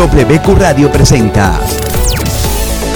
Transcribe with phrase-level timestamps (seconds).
[0.00, 1.60] WQ Radio presenta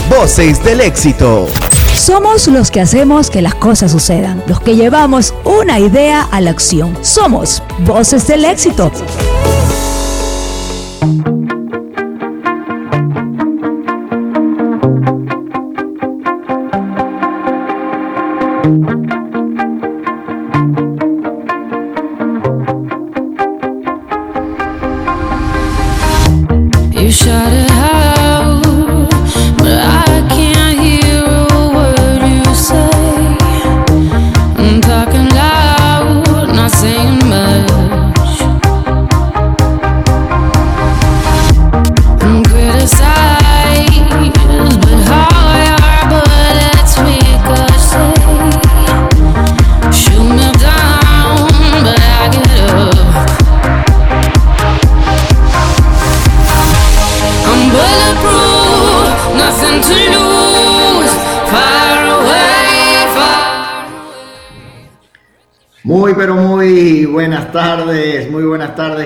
[0.08, 1.46] Voces del éxito.
[1.94, 6.48] Somos los que hacemos que las cosas sucedan, los que llevamos una idea a la
[6.48, 6.96] acción.
[7.02, 8.90] Somos Voces del éxito.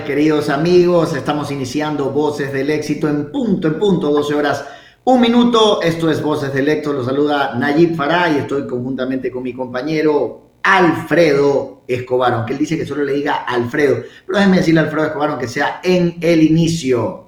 [0.08, 1.14] Queridos amigos.
[1.14, 4.66] Estamos iniciando Voces del Éxito en punto, en punto, 12 horas,
[5.04, 5.82] un minuto.
[5.82, 10.52] Esto es Voces del Éxito, los saluda Nayib Farah y estoy conjuntamente con mi compañero
[10.62, 13.98] Alfredo Escobar, aunque él dice que solo le diga Alfredo.
[14.26, 17.26] Pero déjenme decirle a Alfredo Escobar, aunque sea en el inicio.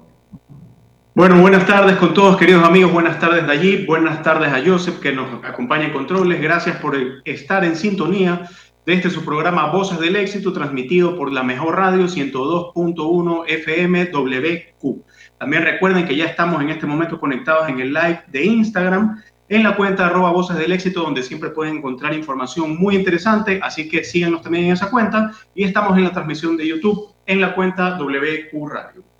[1.13, 2.91] Bueno, buenas tardes con todos, queridos amigos.
[2.91, 3.85] Buenas tardes, Nayib.
[3.85, 6.41] Buenas tardes a Joseph, que nos acompaña en controles.
[6.41, 8.49] Gracias por estar en sintonía
[8.85, 15.03] de este su programa Voces del Éxito, transmitido por la mejor radio 102.1 FM WQ.
[15.37, 19.63] También recuerden que ya estamos en este momento conectados en el live de Instagram, en
[19.63, 24.03] la cuenta arroba Voces del Éxito, donde siempre pueden encontrar información muy interesante, así que
[24.03, 25.31] síganos también en esa cuenta.
[25.53, 29.10] Y estamos en la transmisión de YouTube, en la cuenta WQ Radio.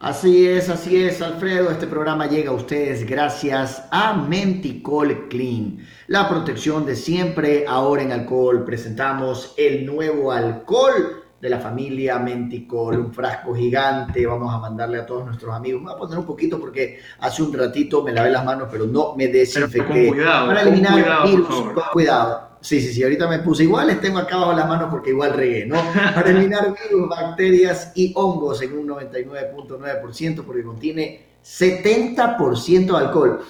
[0.00, 1.72] Así es, así es, Alfredo.
[1.72, 7.64] Este programa llega a ustedes gracias a Menticol Clean, la protección de siempre.
[7.66, 14.24] Ahora en alcohol presentamos el nuevo alcohol de la familia Menticol, un frasco gigante.
[14.24, 15.82] Vamos a mandarle a todos nuestros amigos.
[15.82, 18.86] Me voy a poner un poquito porque hace un ratito me lavé las manos, pero
[18.86, 20.12] no me desinfecté.
[20.14, 22.47] Para eliminar cuidado, virus, con cuidado.
[22.60, 23.62] Sí, sí, sí, ahorita me puse.
[23.64, 25.76] Igual les tengo acá abajo las manos porque igual regué, ¿no?
[26.14, 33.40] Para eliminar virus, bacterias y hongos en un 99.9% porque contiene 70% de alcohol.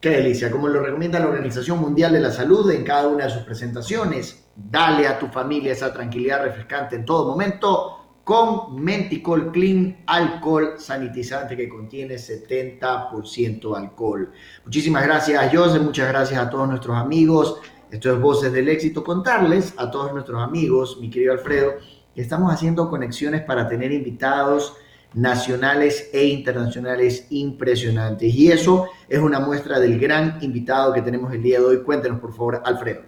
[0.00, 3.30] Qué delicia, como lo recomienda la Organización Mundial de la Salud en cada una de
[3.30, 4.44] sus presentaciones.
[4.54, 11.56] Dale a tu familia esa tranquilidad refrescante en todo momento con Menticol Clean, alcohol sanitizante
[11.56, 14.32] que contiene 70% alcohol.
[14.64, 17.60] Muchísimas gracias, José, muchas gracias a todos nuestros amigos
[17.92, 21.74] esto es Voces del Éxito, contarles a todos nuestros amigos, mi querido Alfredo,
[22.14, 24.74] que estamos haciendo conexiones para tener invitados
[25.12, 28.34] nacionales e internacionales impresionantes.
[28.34, 31.82] Y eso es una muestra del gran invitado que tenemos el día de hoy.
[31.82, 33.02] Cuéntenos, por favor, Alfredo.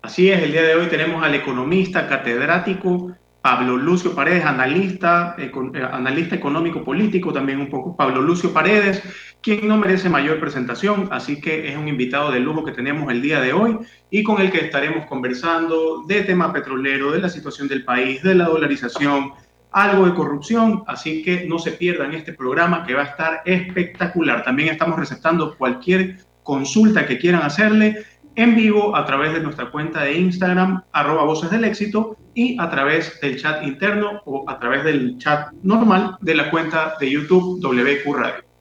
[0.00, 5.50] Así es, el día de hoy tenemos al economista catedrático Pablo Lucio Paredes, analista, eh,
[5.90, 9.02] analista económico político, también un poco Pablo Lucio Paredes,
[9.44, 13.20] quien no merece mayor presentación, así que es un invitado de lujo que tenemos el
[13.20, 13.76] día de hoy
[14.10, 18.34] y con el que estaremos conversando de tema petrolero, de la situación del país, de
[18.34, 19.32] la dolarización,
[19.70, 24.44] algo de corrupción, así que no se pierdan este programa que va a estar espectacular.
[24.44, 28.02] También estamos receptando cualquier consulta que quieran hacerle
[28.36, 32.70] en vivo a través de nuestra cuenta de Instagram, arroba voces del éxito, y a
[32.70, 37.60] través del chat interno o a través del chat normal de la cuenta de YouTube
[37.60, 38.53] WQ Radio.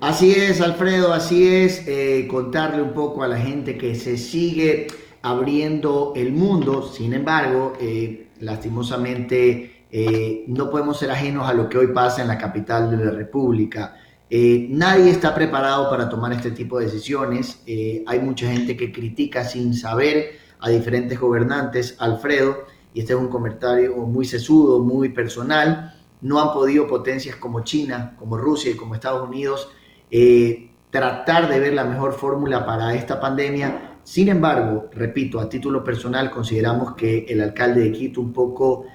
[0.00, 1.86] Así es, Alfredo, así es.
[1.86, 4.86] Eh, contarle un poco a la gente que se sigue
[5.20, 11.76] abriendo el mundo, sin embargo, eh, lastimosamente eh, no podemos ser ajenos a lo que
[11.76, 13.96] hoy pasa en la capital de la República.
[14.30, 17.62] nadie está preparado para tomar este tipo de decisiones.
[18.06, 23.28] hay mucha gente que critica sin saber a diferentes gobernantes, Alfredo, y este es un
[23.28, 25.94] comentario muy sesudo, muy personal.
[26.22, 29.68] No han podido potencias como China, como Rusia y como Estados Unidos
[30.10, 33.98] eh, tratar de ver la mejor fórmula para esta pandemia.
[34.02, 38.86] Sin embargo, repito, a título personal consideramos que el alcalde de Quito un poco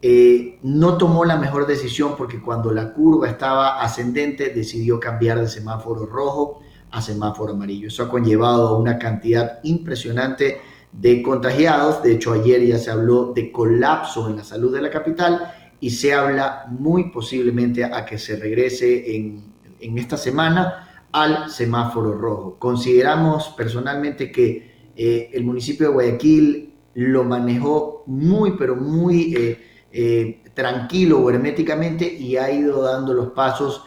[0.00, 5.48] eh, no tomó la mejor decisión porque cuando la curva estaba ascendente decidió cambiar de
[5.48, 6.60] semáforo rojo
[6.90, 7.88] a semáforo amarillo.
[7.88, 10.58] Eso ha conllevado a una cantidad impresionante
[10.90, 12.02] de contagiados.
[12.02, 15.90] De hecho, ayer ya se habló de colapso en la salud de la capital y
[15.90, 19.51] se habla muy posiblemente a que se regrese en
[19.82, 22.56] en esta semana al semáforo rojo.
[22.58, 30.42] Consideramos personalmente que eh, el municipio de Guayaquil lo manejó muy, pero muy eh, eh,
[30.54, 33.84] tranquilo o herméticamente y ha ido dando los pasos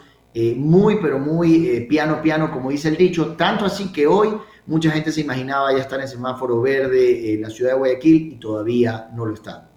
[0.56, 4.28] muy, pero muy piano, piano, como dice el dicho, tanto así que hoy
[4.66, 8.34] mucha gente se imaginaba ya estar en semáforo verde en la ciudad de Guayaquil y
[8.34, 9.70] todavía no lo está.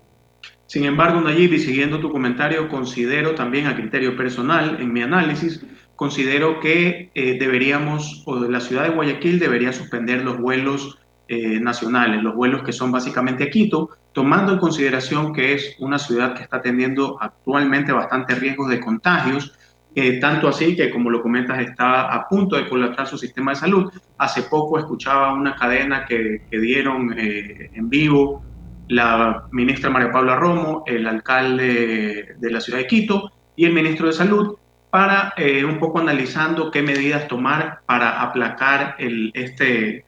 [0.69, 5.65] Sin embargo, Nayib, y siguiendo tu comentario, considero también a criterio personal, en mi análisis,
[5.99, 10.97] considero que deberíamos, o la ciudad de Guayaquil debería suspender los vuelos
[11.27, 16.33] nacionales, los vuelos que son básicamente a Quito, tomando en consideración que es una ciudad
[16.33, 19.53] que está teniendo actualmente bastantes riesgos de contagios,
[19.95, 23.57] eh, tanto así que, como lo comentas, está a punto de colapsar su sistema de
[23.57, 23.91] salud.
[24.17, 28.43] Hace poco escuchaba una cadena que, dieron eh, en vivo
[28.87, 34.07] la ministra María Paula Romo, el alcalde de la ciudad de Quito y el ministro
[34.07, 34.55] de Salud,
[34.89, 40.05] para eh, un poco analizando qué medidas tomar para aplacar el, este,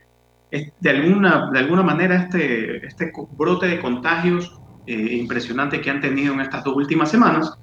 [0.52, 6.34] de alguna, de alguna manera este, este brote de contagios eh, impresionante que han tenido
[6.34, 7.58] en estas dos últimas semanas.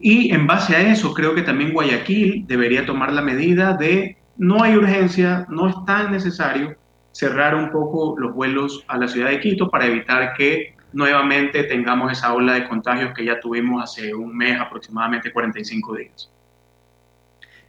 [0.00, 4.62] Y en base a eso, creo que también Guayaquil debería tomar la medida de no
[4.62, 6.76] hay urgencia, no es tan necesario
[7.12, 12.10] cerrar un poco los vuelos a la ciudad de Quito para evitar que nuevamente tengamos
[12.10, 16.31] esa ola de contagios que ya tuvimos hace un mes, aproximadamente 45 días.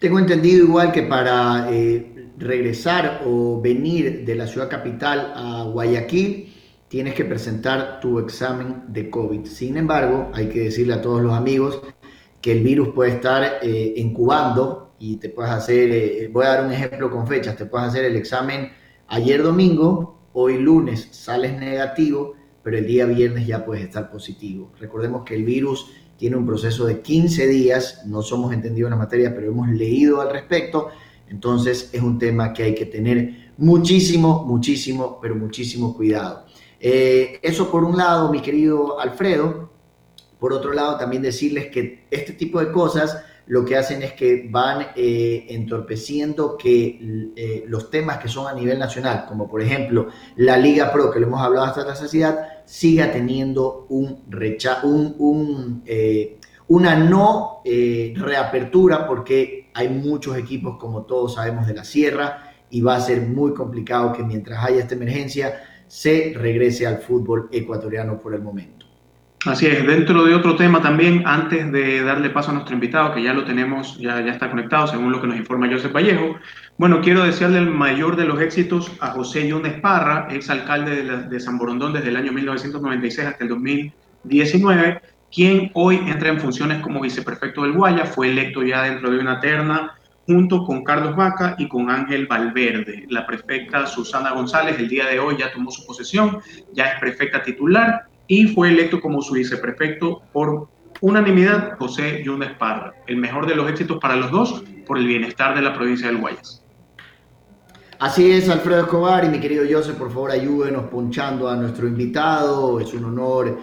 [0.03, 6.53] Tengo entendido igual que para eh, regresar o venir de la ciudad capital a Guayaquil,
[6.89, 9.45] tienes que presentar tu examen de COVID.
[9.45, 11.81] Sin embargo, hay que decirle a todos los amigos
[12.41, 16.65] que el virus puede estar eh, incubando y te puedes hacer, eh, voy a dar
[16.65, 18.73] un ejemplo con fechas, te puedes hacer el examen
[19.07, 24.73] ayer domingo, hoy lunes sales negativo, pero el día viernes ya puedes estar positivo.
[24.81, 29.03] Recordemos que el virus tiene un proceso de 15 días, no somos entendidos en la
[29.03, 30.89] materia, pero hemos leído al respecto
[31.33, 36.45] entonces es un tema que hay que tener muchísimo, muchísimo, pero muchísimo cuidado.
[36.79, 39.71] Eh, eso por un lado, mi querido Alfredo.
[40.39, 44.47] Por otro lado, también decirles que este tipo de cosas lo que hacen es que
[44.49, 50.07] van eh, entorpeciendo que eh, los temas que son a nivel nacional, como por ejemplo
[50.37, 55.83] la Liga Pro, que lo hemos hablado hasta la saciedad, siga teniendo un rechazo, un,
[56.67, 62.95] una no reapertura, porque hay muchos equipos, como todos sabemos, de la sierra y va
[62.95, 68.33] a ser muy complicado que mientras haya esta emergencia se regrese al fútbol ecuatoriano por
[68.33, 68.82] el momento.
[69.45, 73.21] Así es, dentro de otro tema también, antes de darle paso a nuestro invitado, que
[73.21, 76.37] ya lo tenemos, ya, ya está conectado, según lo que nos informa José Vallejo,
[76.77, 81.17] bueno, quiero desearle el mayor de los éxitos a José Yunes Parra, ex alcalde de,
[81.23, 85.01] de San Borondón desde el año 1996 hasta el 2019
[85.33, 89.39] quien hoy entra en funciones como viceprefecto del Guaya, fue electo ya dentro de una
[89.39, 89.95] terna
[90.27, 93.05] junto con Carlos Vaca y con Ángel Valverde.
[93.09, 96.39] La prefecta Susana González el día de hoy ya tomó su posesión,
[96.71, 100.69] ya es prefecta titular y fue electo como su viceprefecto por
[101.01, 102.93] unanimidad José Yunes Parra.
[103.07, 106.17] El mejor de los éxitos para los dos por el bienestar de la provincia del
[106.17, 106.63] Guayas.
[107.99, 112.79] Así es, Alfredo Escobar y mi querido José, por favor ayúdenos ponchando a nuestro invitado.
[112.79, 113.59] Es un honor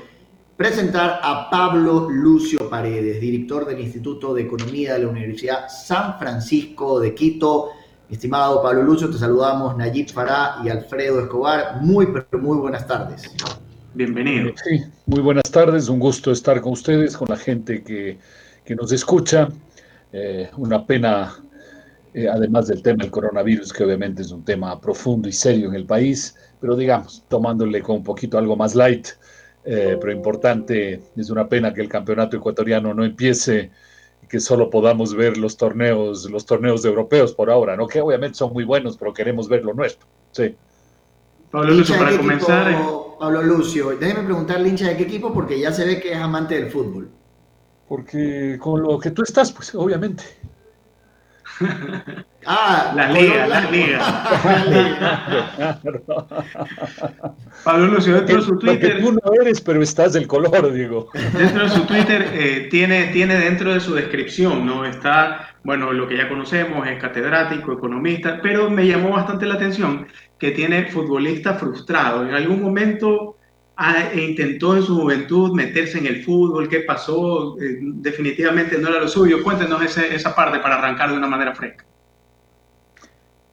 [0.57, 7.01] presentar a Pablo Lucio Paredes, director del Instituto de Economía de la Universidad San Francisco
[7.01, 7.71] de Quito.
[8.09, 11.81] Estimado Pablo Lucio, te saludamos Nayib Fará y Alfredo Escobar.
[11.81, 13.31] Muy, pero muy buenas tardes.
[13.93, 14.53] Bienvenido.
[14.63, 15.89] Sí, muy buenas tardes.
[15.89, 18.19] Un gusto estar con ustedes, con la gente que,
[18.65, 19.49] que nos escucha.
[20.13, 21.35] Eh, una pena,
[22.15, 25.75] eh, además del tema del coronavirus, que obviamente es un tema profundo y serio en
[25.75, 29.09] el país, pero digamos, tomándole con un poquito algo más light.
[29.65, 33.71] Eh, pero importante, es una pena que el campeonato ecuatoriano no empiece
[34.23, 37.89] y que solo podamos ver los torneos, los torneos europeos por ahora, ¿no?
[37.89, 40.07] Que obviamente son muy buenos, pero queremos ver lo nuestro.
[40.31, 40.55] Sí.
[41.51, 43.10] Pablo Lucio, para comenzar.
[43.21, 46.55] Pablo Lucio, déjeme preguntarle hincha de qué equipo, porque ya se ve que es amante
[46.55, 47.11] del fútbol.
[47.87, 50.25] Porque con lo que tú estás, pues obviamente.
[52.47, 54.31] Ah, la liga, la liga.
[57.65, 58.99] Pablo Lucio, dentro de su Twitter.
[59.03, 61.11] tú no eres, pero estás del color, digo.
[61.13, 64.87] Dentro de su Twitter eh, tiene, tiene dentro de su descripción, ¿no?
[64.87, 70.07] Está, bueno, lo que ya conocemos, es catedrático, economista, pero me llamó bastante la atención
[70.41, 72.27] que tiene futbolista frustrado.
[72.27, 73.37] En algún momento
[74.13, 77.59] e intentó en su juventud meterse en el fútbol, ¿qué pasó?
[77.61, 79.43] Eh, definitivamente no era lo suyo.
[79.43, 81.85] Cuéntenos esa parte para arrancar de una manera fresca.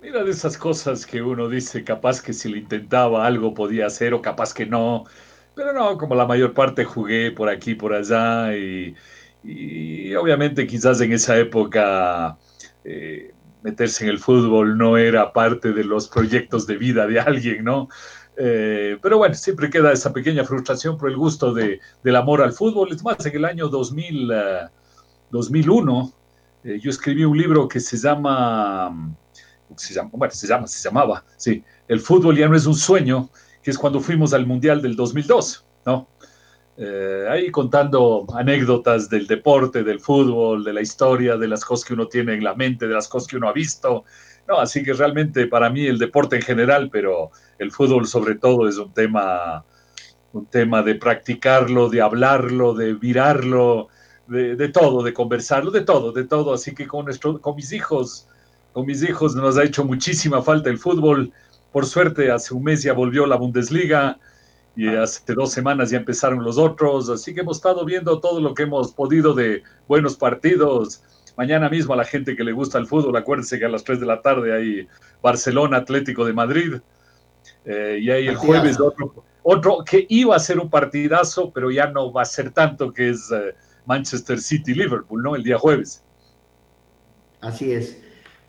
[0.02, 4.14] Mira de esas cosas que uno dice, capaz que si lo intentaba algo podía hacer
[4.14, 5.06] o capaz que no.
[5.56, 8.96] Pero no, como la mayor parte jugué por aquí, por allá y,
[10.16, 12.38] obviamente quizás en esa época
[12.84, 13.32] eh,
[13.64, 17.90] meterse en el fútbol no era parte de los proyectos de vida de alguien, ¿no?
[18.38, 22.54] Eh, pero bueno, siempre queda esa pequeña frustración por el gusto de, del amor al
[22.54, 22.92] fútbol.
[22.92, 24.32] Es más, en el año 2000,
[25.32, 26.14] 2001,
[26.64, 29.16] eh, yo escribí un libro que se llama,
[29.76, 33.30] se llama, bueno, se llama, se llamaba, sí, El fútbol ya no es un sueño,
[33.64, 36.08] que es cuando fuimos al Mundial del 2002, ¿no?
[36.80, 41.96] Eh, ahí contando anécdotas del deporte, del fútbol, de la historia, de las cosas que
[41.96, 44.06] uno tiene en la mente, de las cosas que uno ha visto.
[44.48, 48.68] No, así que realmente para mí el deporte en general, pero el fútbol sobre todo
[48.68, 49.66] es un tema,
[50.34, 53.88] un tema de practicarlo, de hablarlo, de virarlo,
[54.28, 56.54] de, todo, de conversarlo, de todo, de todo.
[56.54, 58.28] Así que con, nuestro, con mis hijos,
[58.72, 61.34] con mis hijos nos ha hecho muchísima falta el fútbol.
[61.72, 64.20] Por suerte, hace un mes ya volvió la Bundesliga
[64.78, 68.54] y hace dos semanas ya empezaron los otros, así que hemos estado viendo todo lo
[68.54, 71.04] que hemos podido de buenos partidos.
[71.36, 74.00] Mañana mismo a la gente que le gusta el fútbol, acuérdense que a las 3
[74.00, 74.88] de la tarde hay
[75.22, 76.76] Barcelona Atlético de Madrid.
[77.66, 81.88] Eh, y hay el jueves otro, otro, que iba a ser un partidazo, pero ya
[81.88, 83.56] no va a ser tanto, que es eh,
[83.88, 85.36] Manchester City Liverpool, ¿no?
[85.36, 86.04] El día jueves.
[87.42, 88.00] Así es.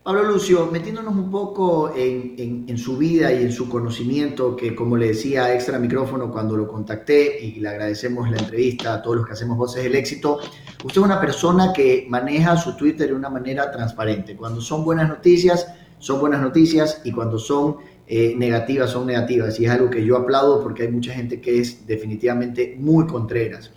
[0.09, 5.09] Pablo Lucio, metiéndonos un poco en, su vida y en su conocimiento, que como le
[5.09, 9.33] decía extra micrófono cuando lo contacté y le agradecemos la entrevista a todos los que
[9.33, 10.39] hacemos Voces del Éxito,
[10.83, 14.35] usted es una persona que maneja su Twitter de una manera transparente.
[14.35, 15.67] Cuando son buenas noticias,
[15.99, 19.59] son buenas noticias y cuando son eh, negativas, son negativas.
[19.59, 23.71] Y es algo que yo aplaudo porque hay mucha gente que es definitivamente muy contreras.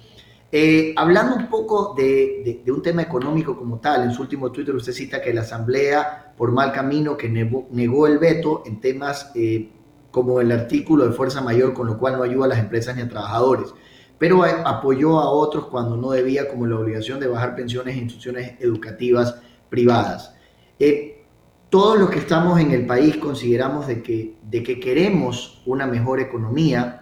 [0.54, 4.92] Eh, hablando un poco de, un tema económico como tal, en su último Twitter usted
[4.92, 9.70] cita que la Asamblea, por mal camino, que negó, el veto en temas eh,
[10.10, 13.00] como el artículo de fuerza mayor, con lo cual no ayuda a las empresas ni
[13.00, 13.72] a trabajadores,
[14.18, 18.60] pero apoyó a otros cuando no debía, como la obligación de bajar pensiones en instituciones
[18.60, 19.40] educativas
[19.70, 20.34] privadas.
[20.78, 21.24] Eh,
[21.70, 26.20] todos los que estamos en el país consideramos de que, de que queremos una mejor
[26.20, 27.01] economía,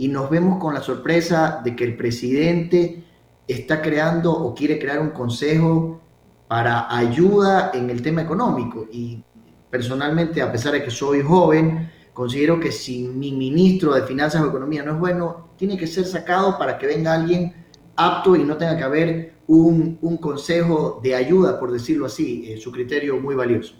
[0.00, 3.04] y nos vemos con la sorpresa de que el presidente
[3.46, 6.00] está creando o quiere crear un consejo
[6.48, 8.88] para ayuda en el tema económico.
[8.90, 9.22] Y
[9.68, 14.48] personalmente, a pesar de que soy joven, considero que si mi ministro de Finanzas o
[14.48, 17.52] Economía no es bueno, tiene que ser sacado para que venga alguien
[17.94, 22.72] apto y no tenga que haber un, consejo de ayuda, por decirlo así, eh, su
[22.72, 23.74] criterio muy valioso.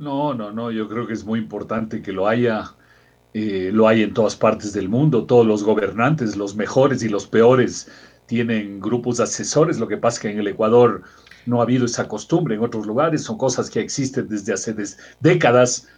[0.00, 2.74] No, no, no, yo creo que es muy importante que lo haya
[3.34, 7.26] eh, lo hay en todas partes del mundo, todos los gobernantes, los mejores y los
[7.26, 7.90] peores,
[8.26, 11.02] tienen grupos de asesores, lo que pasa es que en el Ecuador
[11.44, 14.74] no ha habido esa costumbre, en otros lugares son cosas que existen desde hace
[15.20, 15.88] décadas,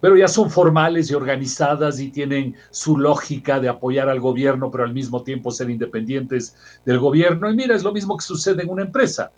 [0.00, 4.84] pero ya son formales y organizadas y tienen su lógica de apoyar al gobierno, pero
[4.84, 7.48] al mismo tiempo ser independientes del gobierno.
[7.50, 9.30] Y mira, es lo mismo que sucede en una empresa.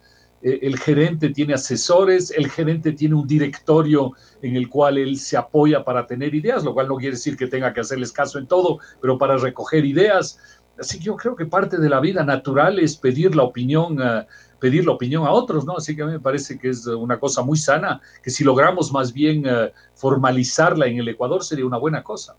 [0.45, 5.39] Eh, el gerente tiene asesores, el gerente tiene un directorio en el cual él se
[5.39, 8.47] apoya para tener ideas, lo cual no quiere decir que tenga que hacerles caso en
[8.47, 10.39] todo, pero para recoger ideas.
[10.79, 14.25] Así que yo creo que parte de la vida natural es pedir la opinión, uh,
[14.61, 15.79] pedir la opinión a otros, ¿no?
[15.79, 18.93] Así que a mí me parece que es una cosa muy sana, que si logramos
[18.93, 22.37] más bien uh, formalizarla en el Ecuador sería una buena cosa.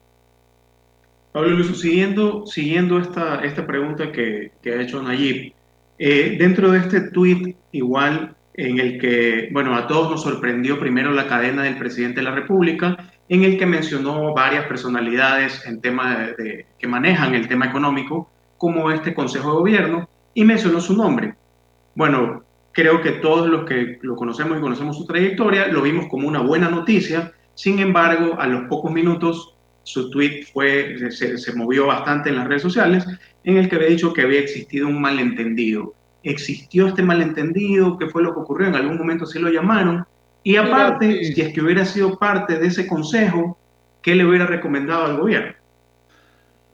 [1.31, 5.53] Pablo Luis, siguiendo, siguiendo esta, esta pregunta que, que ha hecho Nayib,
[5.97, 11.11] eh, dentro de este tuit, igual en el que, bueno, a todos nos sorprendió primero
[11.11, 12.97] la cadena del presidente de la República,
[13.27, 18.91] en el que mencionó varias personalidades en tema de, que manejan el tema económico, como
[18.91, 21.35] este Consejo de Gobierno, y mencionó su nombre.
[21.95, 26.27] Bueno, creo que todos los que lo conocemos y conocemos su trayectoria lo vimos como
[26.27, 27.33] una buena noticia.
[27.55, 29.54] Sin embargo, a los pocos minutos
[29.85, 33.05] su tweet fue, se, se, movió bastante en las redes sociales,
[33.43, 35.93] en el que había dicho que había existido un malentendido.
[36.23, 38.67] Existió este malentendido, ¿qué fue lo que ocurrió?
[38.67, 40.03] En algún momento se lo llamaron.
[40.43, 43.57] Y aparte, si es que hubiera sido parte de ese consejo,
[44.01, 45.53] ¿qué le hubiera recomendado al gobierno?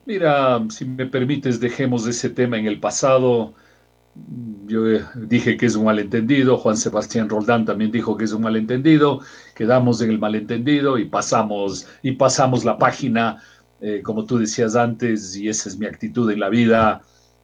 [0.06, 3.54] Mira, si me permites, dejemos ese tema en el pasado.
[4.68, 4.84] Yo
[5.16, 9.20] dije que es un malentendido, Juan Sebastián Roldán también dijo que es un malentendido,
[9.52, 13.42] quedamos en el malentendido y pasamos, y pasamos la página,
[13.82, 17.02] eh, como tú decías antes, y esa es mi actitud en la vida,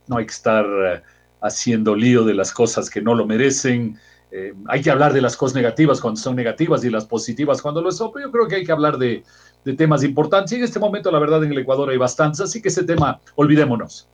[0.07, 1.01] no hay que estar eh,
[1.41, 3.97] haciendo lío de las cosas que no lo merecen,
[4.31, 7.81] eh, hay que hablar de las cosas negativas cuando son negativas y las positivas cuando
[7.81, 9.23] lo son, pero yo creo que hay que hablar de,
[9.63, 12.61] de temas importantes y en este momento la verdad en el Ecuador hay bastantes, así
[12.61, 14.09] que ese tema olvidémonos.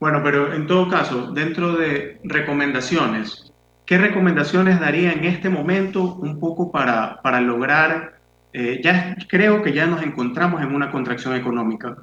[0.00, 3.52] Bueno, pero en todo caso, dentro de recomendaciones,
[3.86, 8.18] ¿qué recomendaciones daría en este momento un poco para, para lograr,
[8.52, 11.96] eh, ya creo que ya nos encontramos en una contracción económica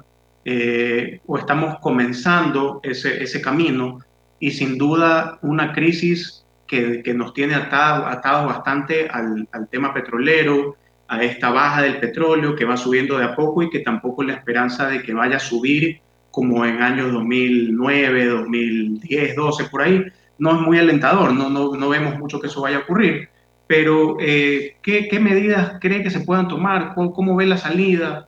[0.44, 4.00] eh, o estamos comenzando ese, ese camino
[4.38, 9.94] y sin duda una crisis que, que nos tiene atados atado bastante al, al, tema
[9.94, 10.76] petrolero,
[11.08, 14.34] a esta baja del petróleo que va subiendo de a poco y que tampoco la
[14.34, 20.04] esperanza de que vaya a subir como en años 2009, 2010, 12, por ahí,
[20.42, 23.28] no es muy alentador, no, no, no vemos mucho que eso vaya a ocurrir.
[23.68, 26.94] Pero, eh, ¿qué, ¿qué, medidas cree que se puedan tomar?
[26.96, 28.26] ¿Cómo, cómo ve la salida?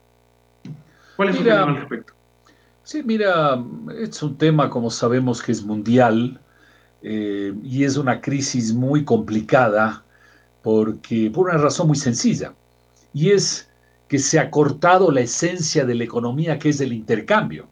[1.16, 2.12] ¿Cuál es mira, su opinión al respecto?
[2.84, 3.58] Sí, mira,
[3.98, 6.40] es un tema, como sabemos, que es mundial
[7.02, 10.04] eh, y es una crisis muy complicada
[10.62, 12.54] porque, por una razón muy sencilla,
[13.12, 13.68] y es
[14.06, 17.66] que se ha cortado la esencia de la economía, que es el intercambio.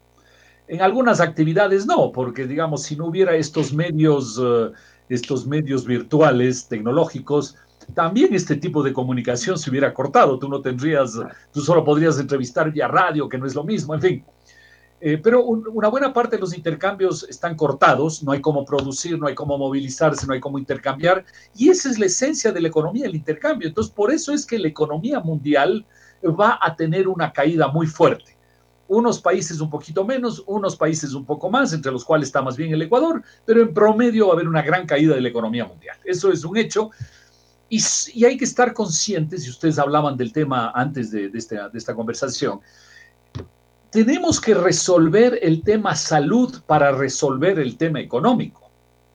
[0.72, 4.72] En algunas actividades no, porque digamos, si no hubiera estos medios, uh,
[5.10, 7.56] estos medios virtuales, tecnológicos,
[7.92, 10.38] también este tipo de comunicación se hubiera cortado.
[10.38, 11.20] Tú no tendrías,
[11.52, 14.24] tú solo podrías entrevistar vía radio, que no es lo mismo, en fin.
[15.02, 19.18] Eh, pero un, una buena parte de los intercambios están cortados, no hay cómo producir,
[19.18, 21.22] no hay cómo movilizarse, no hay cómo intercambiar,
[21.54, 23.68] y esa es la esencia de la economía, el intercambio.
[23.68, 25.84] Entonces, por eso es que la economía mundial
[26.24, 28.31] va a tener una caída muy fuerte.
[28.88, 32.56] Unos países un poquito menos, unos países un poco más, entre los cuales está más
[32.56, 35.64] bien el Ecuador, pero en promedio va a haber una gran caída de la economía
[35.64, 35.96] mundial.
[36.04, 36.90] Eso es un hecho.
[37.68, 37.82] Y,
[38.14, 41.78] y hay que estar conscientes, y ustedes hablaban del tema antes de, de, esta, de
[41.78, 42.60] esta conversación,
[43.92, 48.70] tenemos que resolver el tema salud para resolver el tema económico.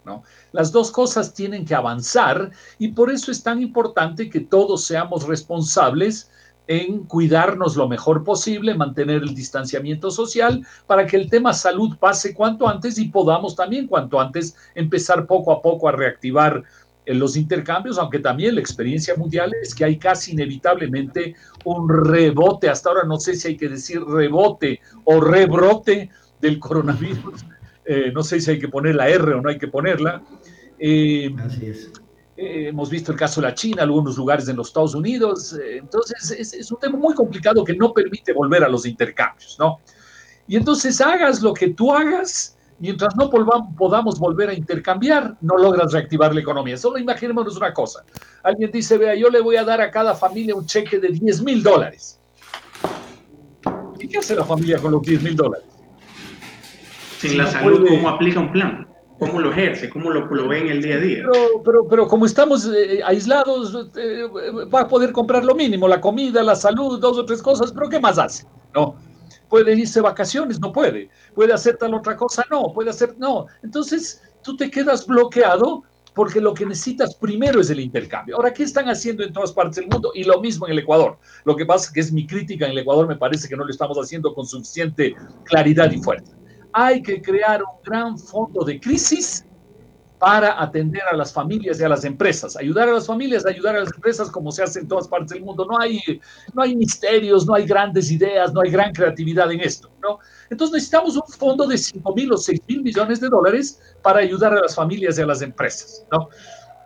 [0.05, 0.23] ¿no?
[0.51, 5.27] Las dos cosas tienen que avanzar y por eso es tan importante que todos seamos
[5.27, 6.29] responsables
[6.67, 12.33] en cuidarnos lo mejor posible, mantener el distanciamiento social para que el tema salud pase
[12.33, 16.63] cuanto antes y podamos también cuanto antes empezar poco a poco a reactivar
[17.05, 22.69] en los intercambios, aunque también la experiencia mundial es que hay casi inevitablemente un rebote,
[22.69, 26.09] hasta ahora no sé si hay que decir rebote o rebrote
[26.41, 27.45] del coronavirus,
[27.85, 30.21] eh, no sé si hay que poner la R o no hay que ponerla.
[30.79, 31.91] Eh, Así es.
[32.37, 35.77] Eh, hemos visto el caso de la China, algunos lugares en los Estados Unidos, eh,
[35.79, 39.79] entonces es, es un tema muy complicado que no permite volver a los intercambios, ¿no?
[40.47, 45.91] Y entonces hagas lo que tú hagas, mientras no podamos volver a intercambiar, no logras
[45.91, 46.77] reactivar la economía.
[46.77, 48.03] Solo imaginémonos una cosa.
[48.43, 51.41] Alguien dice, vea, yo le voy a dar a cada familia un cheque de 10
[51.43, 52.19] mil dólares.
[53.99, 55.67] ¿Y qué hace la familia con los 10 mil dólares?
[57.17, 57.97] Sin si la salud, puede...
[57.97, 58.87] ¿cómo aplica un plan?
[59.19, 59.89] ¿Cómo lo ejerce?
[59.89, 61.23] ¿Cómo lo, lo ve en el día a día?
[61.31, 64.23] Pero, pero, pero como estamos eh, aislados, eh,
[64.73, 67.89] va a poder comprar lo mínimo, la comida, la salud, dos o tres cosas, pero
[67.89, 68.45] ¿qué más hace?
[68.75, 68.95] No
[69.49, 73.45] puede irse vacaciones, no puede, puede hacer tal otra cosa, no, puede hacer, no.
[73.63, 78.35] Entonces, tú te quedas bloqueado porque lo que necesitas primero es el intercambio.
[78.35, 80.11] Ahora, ¿qué están haciendo en todas partes del mundo?
[80.15, 81.19] Y lo mismo en el Ecuador.
[81.45, 83.63] Lo que pasa es que es mi crítica en el Ecuador, me parece que no
[83.63, 86.33] lo estamos haciendo con suficiente claridad y fuerza.
[86.79, 89.43] Hay que crear un gran fondo de crisis
[90.19, 92.55] para atender a las familias y a las empresas.
[92.55, 95.43] Ayudar a las familias, ayudar a las empresas como se hace en todas partes del
[95.43, 95.65] mundo.
[95.65, 95.99] No hay,
[96.53, 99.89] no hay misterios, no hay grandes ideas, no hay gran creatividad en esto.
[100.03, 100.19] ¿no?
[100.51, 104.53] Entonces necesitamos un fondo de 5 mil o 6 mil millones de dólares para ayudar
[104.53, 106.05] a las familias y a las empresas.
[106.11, 106.29] ¿no?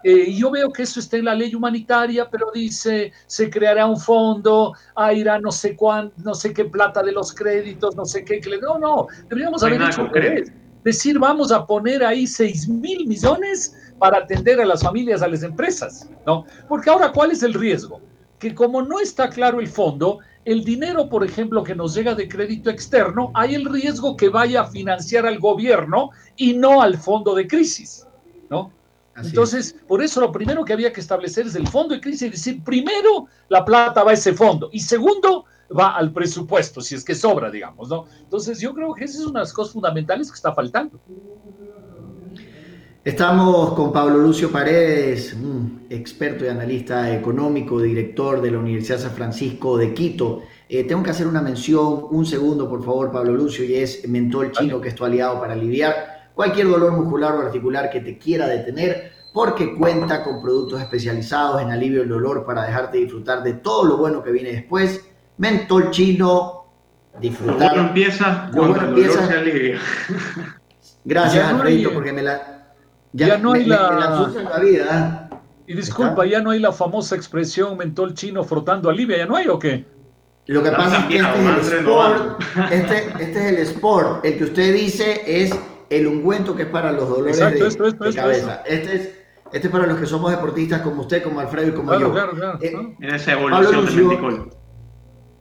[0.03, 3.99] Eh, yo veo que eso está en la ley humanitaria, pero dice, se creará un
[3.99, 8.25] fondo, ah, irá no sé cuán, no sé qué plata de los créditos, no sé
[8.25, 8.41] qué.
[8.61, 10.09] No, no, deberíamos haber dicho
[10.83, 15.43] decir vamos a poner ahí 6 mil millones para atender a las familias, a las
[15.43, 16.45] empresas, ¿no?
[16.67, 18.01] Porque ahora, ¿cuál es el riesgo?
[18.39, 22.27] Que como no está claro el fondo, el dinero, por ejemplo, que nos llega de
[22.27, 27.35] crédito externo, hay el riesgo que vaya a financiar al gobierno y no al fondo
[27.35, 28.07] de crisis,
[28.49, 28.71] ¿no?
[29.13, 29.73] Así Entonces, es.
[29.87, 32.63] por eso lo primero que había que establecer es el fondo de crisis y decir,
[32.63, 35.45] primero, la plata va a ese fondo y segundo,
[35.77, 38.05] va al presupuesto, si es que sobra, digamos, ¿no?
[38.19, 40.99] Entonces yo creo que esas son unas cosas fundamentales que está faltando.
[43.03, 45.35] Estamos con Pablo Lucio Paredes,
[45.89, 50.43] experto y analista económico, director de la Universidad San Francisco de Quito.
[50.69, 54.51] Eh, tengo que hacer una mención, un segundo por favor, Pablo Lucio, y es Mentol
[54.51, 58.47] Chino, que es tu aliado para aliviar cualquier dolor muscular o articular que te quiera
[58.47, 63.85] detener, porque cuenta con productos especializados en alivio del dolor para dejarte disfrutar de todo
[63.85, 65.05] lo bueno que viene después
[65.37, 66.65] mentol chino,
[67.19, 67.55] disfrutar.
[67.59, 69.79] Lo bueno empieza cuando bueno el dolor se alivia.
[71.03, 72.73] Gracias, Alfredito, porque me la...
[73.13, 73.91] Ya, ya no me, hay la...
[73.91, 75.29] Me, la, la vida.
[75.31, 75.35] ¿eh?
[75.67, 79.17] Y disculpa, ¿ya no hay la famosa expresión mentol chino frotando alivia?
[79.17, 79.85] ¿Ya no hay o qué?
[80.47, 82.41] Lo que pasa es que este es el sport,
[82.71, 84.25] este, este, es el sport.
[84.25, 85.55] El que usted dice es
[85.91, 88.63] el ungüento que es para los dolores Exacto, de, esto, esto, de esto, cabeza.
[88.65, 89.09] Este es
[89.51, 92.13] este es para los que somos deportistas como usted, como Alfredo y como claro, yo.
[92.13, 92.59] Claro, claro.
[92.61, 94.49] Eh, en esa evolución Lucio,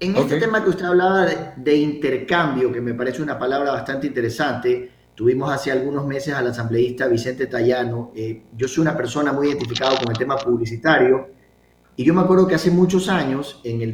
[0.01, 0.41] en este okay.
[0.41, 5.53] tema que usted hablaba de, de, intercambio, que me parece una palabra bastante interesante, tuvimos
[5.53, 8.11] hace algunos meses al asambleísta Vicente Tallano.
[8.17, 11.29] Eh, yo soy una persona muy identificada con el tema publicitario
[11.97, 13.93] Y yo me acuerdo que hace muchos años, en el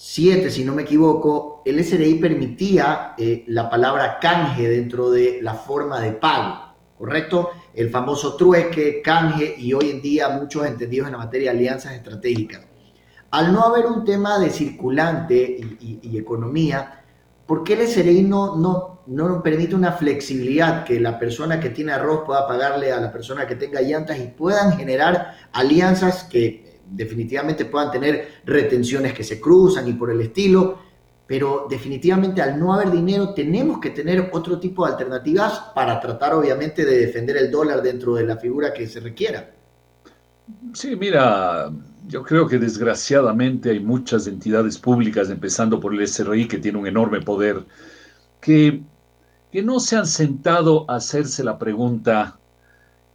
[0.00, 5.52] 2007, si no me equivoco, el SRI permitía eh, la palabra canje dentro de la
[5.52, 7.50] forma de pago, ¿correcto?
[7.74, 11.92] El famoso trueque, canje y hoy en día muchos entendidos en la materia de alianzas
[11.92, 12.62] estratégicas.
[13.30, 17.04] Al no haber un tema de circulante y, economía,
[17.44, 21.92] ¿por qué el SRI no, no, no permite una flexibilidad que la persona que tiene
[21.92, 27.64] arroz pueda pagarle a la persona que tenga llantas y puedan generar alianzas que definitivamente
[27.64, 30.78] puedan tener retenciones que se cruzan y por el estilo?
[31.26, 36.34] Pero definitivamente al no haber dinero tenemos que tener otro tipo de alternativas para tratar
[36.34, 39.50] obviamente de defender el dólar dentro de la figura que se requiera.
[40.74, 41.70] Sí, mira,
[42.08, 46.88] yo creo que desgraciadamente hay muchas entidades públicas, empezando por el SRI, que tiene un
[46.88, 47.64] enorme poder,
[48.40, 48.82] que,
[49.52, 52.39] que no se han sentado a hacerse la pregunta,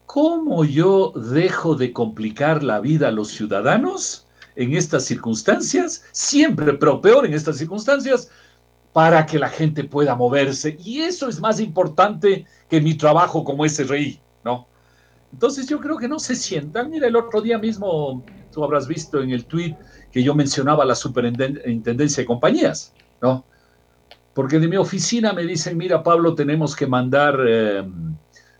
[0.05, 6.05] ¿cómo yo dejo de complicar la vida a los ciudadanos en estas circunstancias?
[6.11, 8.29] Siempre, pero peor en estas circunstancias,
[8.93, 10.77] para que la gente pueda moverse.
[10.81, 14.67] Y eso es más importante que mi trabajo como SRI, ¿no?
[15.33, 16.89] Entonces yo creo que no se sientan.
[16.89, 19.75] Mira, el otro día mismo tú habrás visto en el tweet
[20.13, 23.43] que yo mencionaba la superintendencia de compañías, ¿no?
[24.33, 28.15] Porque de mi oficina me dicen, mira Pablo, tenemos que mandar, em,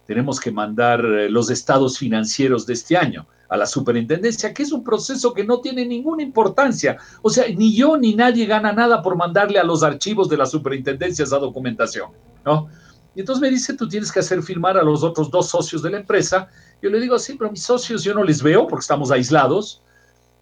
[0.05, 4.71] tenemos que mandar eh, los estados financieros de este año a la superintendencia, que es
[4.71, 6.97] un proceso que no tiene ninguna importancia.
[7.21, 10.45] O sea, ni yo ni nadie gana nada por mandarle a los archivos de la
[10.45, 12.11] superintendencia esa documentación,
[12.43, 12.67] ¿no?
[13.15, 15.89] Y entonces me dice, tú tienes que hacer firmar a los otros dos socios de
[15.89, 16.49] la empresa.
[16.81, 19.81] Yo le digo, sí, pero mis socios yo no les veo porque estamos aislados.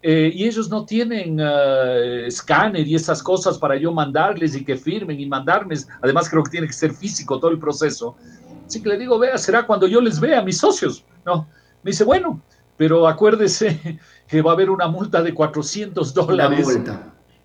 [0.02, 4.76] Eh, y ellos no tienen uh, escáner y esas cosas para yo mandarles y que
[4.76, 5.76] firmen y mandarme.
[6.02, 8.18] Además, creo que tiene que ser físico todo el proceso.
[8.66, 11.04] Así que le digo, vea, será cuando yo les vea a mis socios.
[11.26, 11.48] No,
[11.84, 12.42] me dice, bueno,
[12.78, 16.68] pero acuérdese que va a haber una multa de 400 dólares.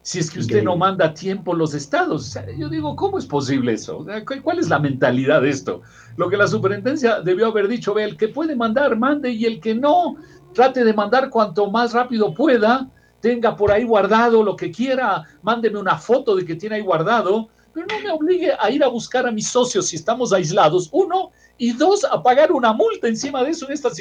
[0.02, 2.38] Si es que usted no manda a tiempo los estados.
[2.56, 4.06] yo digo, ¿cómo es posible eso?
[4.42, 5.82] ¿Cuál es la mentalidad de esto?
[6.16, 9.60] Lo que la superintendencia debió haber dicho, ve, el que puede mandar, mande, y el
[9.60, 10.16] que no,
[10.54, 12.88] trate de mandar cuanto más rápido pueda,
[13.20, 17.48] tenga por ahí guardado lo que quiera, mándeme una foto de que tiene ahí guardado,
[17.78, 21.30] pero no me obligue a ir a buscar a mis socios si estamos aislados, uno,
[21.58, 24.00] y dos, a pagar una multa encima de eso en estas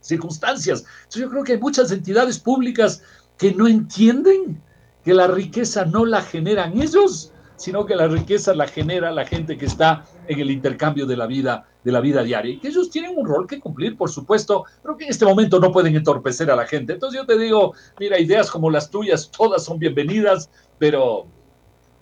[0.00, 0.84] circunstancias.
[0.98, 3.02] Entonces yo creo que hay muchas entidades públicas
[3.38, 4.60] que no entienden
[5.04, 9.56] que la riqueza no la generan ellos, sino que la riqueza la genera la gente
[9.56, 12.52] que está en el intercambio de la vida, de la vida diaria.
[12.52, 15.58] Y que ellos tienen un rol que cumplir, por supuesto, pero que en este momento
[15.60, 16.94] no pueden entorpecer a la gente.
[16.94, 21.26] Entonces yo te digo, mira, ideas como las tuyas, todas son bienvenidas, pero,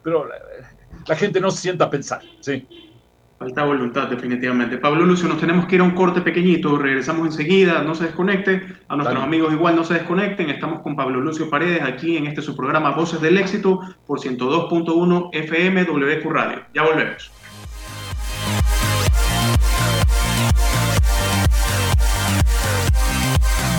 [0.02, 0.28] pero
[1.07, 2.67] la, gente no se sienta a pensar, ¿sí?
[3.38, 4.79] Falta voluntad, definitivamente.
[4.79, 8.62] Pablo Lucio, nos tenemos que ir a un corte pequeñito, regresamos enseguida, no se desconecte,
[8.88, 12.43] a nuestros amigos igual no se desconecten, estamos con Pablo Lucio Paredes aquí en este
[12.43, 16.62] su programa Voces del Éxito por 102.1 FM WQ Radio.
[16.73, 17.31] Ya volvemos.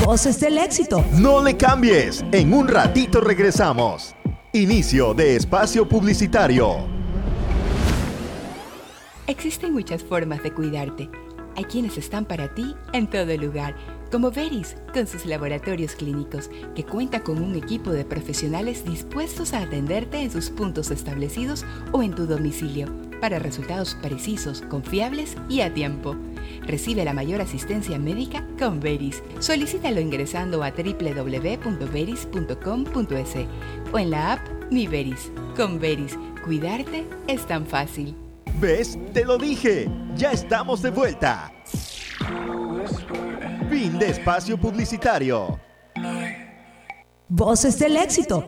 [0.06, 1.04] Voces del Éxito.
[1.14, 4.16] No le cambies, en un ratito regresamos.
[4.54, 6.95] Inicio de espacio publicitario.
[9.28, 11.10] Existen muchas formas de cuidarte.
[11.56, 13.76] Hay quienes están para ti en todo lugar,
[14.12, 19.62] como Veris, con sus laboratorios clínicos, que cuenta con un equipo de profesionales dispuestos a
[19.62, 22.88] atenderte en sus puntos establecidos o en tu domicilio,
[23.20, 26.16] para resultados precisos, confiables y a tiempo.
[26.68, 29.24] Recibe la mayor asistencia médica con Veris.
[29.40, 33.36] Solicítalo ingresando a www.veris.com.es
[33.92, 35.32] o en la app Mi Veris.
[35.56, 38.14] Con Veris, cuidarte es tan fácil.
[38.60, 38.98] ¿Ves?
[39.14, 39.90] Te lo dije.
[40.16, 41.52] Ya estamos de vuelta.
[43.70, 45.60] Fin de espacio publicitario.
[47.28, 48.48] Voces del éxito.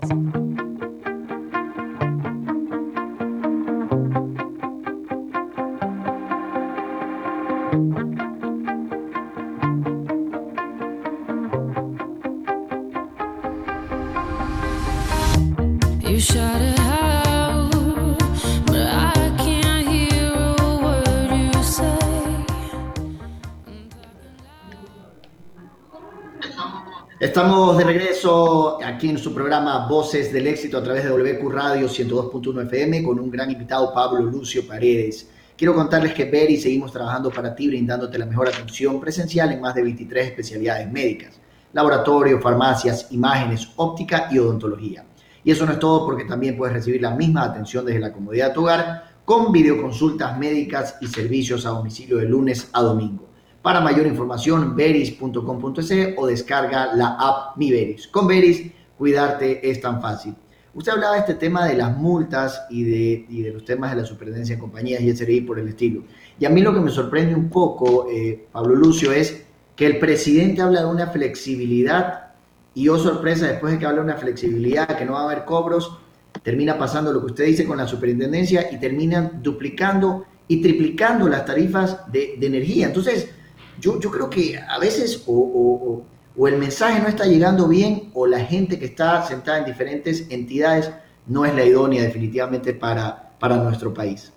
[27.37, 31.87] Estamos de regreso aquí en su programa Voces del Éxito a través de WQ Radio
[31.87, 35.29] 102.1 FM con un gran invitado, Pablo Lucio Paredes.
[35.55, 39.75] Quiero contarles que Beri seguimos trabajando para ti, brindándote la mejor atención presencial en más
[39.75, 41.39] de 23 especialidades médicas,
[41.73, 45.05] laboratorio, farmacias, imágenes, óptica y odontología.
[45.43, 48.47] Y eso no es todo porque también puedes recibir la misma atención desde la comodidad
[48.47, 53.26] de tu hogar con videoconsultas médicas y servicios a domicilio de lunes a domingo.
[53.61, 58.07] Para mayor información, veris.com.es o descarga la app Mi Veris.
[58.07, 60.35] Con Veris, cuidarte es tan fácil.
[60.73, 64.05] Usted hablaba de este tema de las multas y de, de los temas de la
[64.05, 66.03] superintendencia de compañías y SRI por el estilo.
[66.39, 69.43] Y a mí lo que me sorprende un poco, eh, Pablo Lucio, es
[69.75, 72.27] que el presidente habla de una flexibilidad
[72.75, 75.45] y oh sorpresa, después de que habla de una flexibilidad, que no va a haber
[75.45, 75.97] cobros,
[76.43, 81.43] termina pasando lo que usted dice con la superintendencia y terminan duplicando y triplicando las
[81.43, 82.85] tarifas de, de energía.
[82.85, 83.31] Entonces,
[83.79, 86.03] yo, creo que a veces o,
[86.35, 90.27] o, el mensaje no está llegando bien o la gente que está sentada en diferentes
[90.29, 90.91] entidades
[91.25, 94.31] no es la idónea definitivamente para, para nuestro país.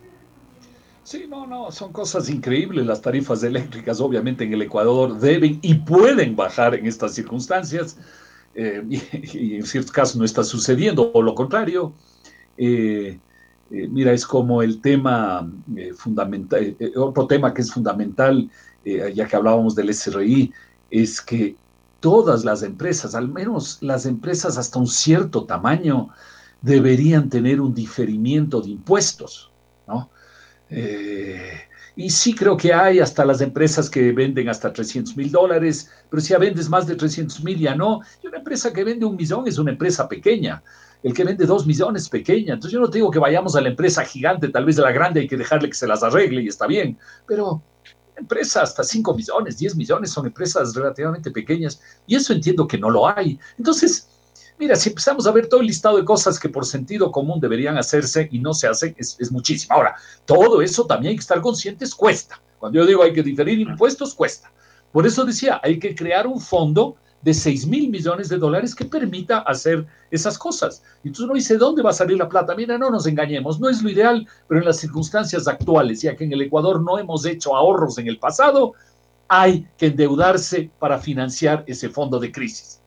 [1.03, 2.87] Sí, no, no, son cosas increíbles.
[2.87, 7.99] Las tarifas eléctricas obviamente en el Ecuador deben y pueden bajar en estas circunstancias.
[8.55, 8.83] Eh,
[9.33, 11.93] y, en ciertos casos no está sucediendo, o lo contrario.
[12.57, 13.19] Eh,
[13.71, 15.51] eh, mira, es como el tema
[15.97, 18.51] fundamental, otro tema que es fundamental
[18.85, 20.53] eh, ya que hablábamos del SRI,
[20.91, 21.57] es que
[22.01, 26.09] todas las empresas, al menos las empresas hasta un cierto tamaño,
[26.63, 29.51] deberían tener un diferimiento de impuestos,
[29.87, 30.11] ¿no?
[30.71, 31.61] Eh,
[31.97, 36.21] y sí creo que hay hasta las empresas que venden hasta 300 mil dólares, pero
[36.21, 38.01] si ya vendes más de 300 mil ya no.
[38.23, 40.63] Y una empresa que vende un millón es una empresa pequeña.
[41.03, 42.55] El que vende dos millones es pequeña.
[42.55, 44.93] Entonces yo no te digo que vayamos a la empresa gigante, tal vez de la
[44.93, 47.63] grande hay que dejarle que se las arregle y está bien, pero
[48.21, 52.91] empresas hasta 5 millones, 10 millones son empresas relativamente pequeñas y eso entiendo que no
[52.91, 53.39] lo hay.
[53.59, 54.09] Entonces,
[54.59, 57.77] mira, si empezamos a ver todo el listado de cosas que por sentido común deberían
[57.77, 59.75] hacerse y no se hacen, es, es muchísimo.
[59.75, 62.41] Ahora, todo eso también hay que estar conscientes, cuesta.
[62.59, 64.53] Cuando yo digo hay que diferir impuestos, cuesta.
[64.93, 68.85] Por eso decía, hay que crear un fondo de 6 mil millones de dólares que
[68.85, 70.83] permita hacer esas cosas.
[71.05, 72.55] Y entonces uno dice, ¿dónde va a salir la plata?
[72.55, 76.25] Mira, no nos engañemos, no es lo ideal, pero en las circunstancias actuales, ya que
[76.25, 78.73] en el Ecuador no hemos hecho ahorros en el pasado,
[79.29, 82.81] hay que endeudarse para financiar ese fondo de crisis.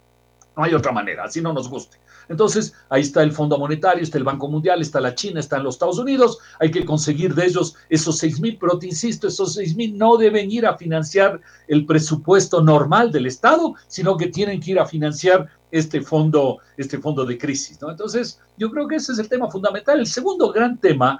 [0.58, 1.98] No hay otra manera, así no nos guste.
[2.30, 5.76] Entonces, ahí está el Fondo Monetario, está el Banco Mundial, está la China, están los
[5.76, 6.38] Estados Unidos.
[6.60, 10.18] Hay que conseguir de ellos esos 6 mil, pero te insisto, esos 6 mil no
[10.18, 14.86] deben ir a financiar el presupuesto normal del Estado, sino que tienen que ir a
[14.86, 17.80] financiar este fondo, este fondo de crisis.
[17.82, 20.00] Entonces, yo creo que ese es el tema fundamental.
[20.00, 21.20] El segundo gran tema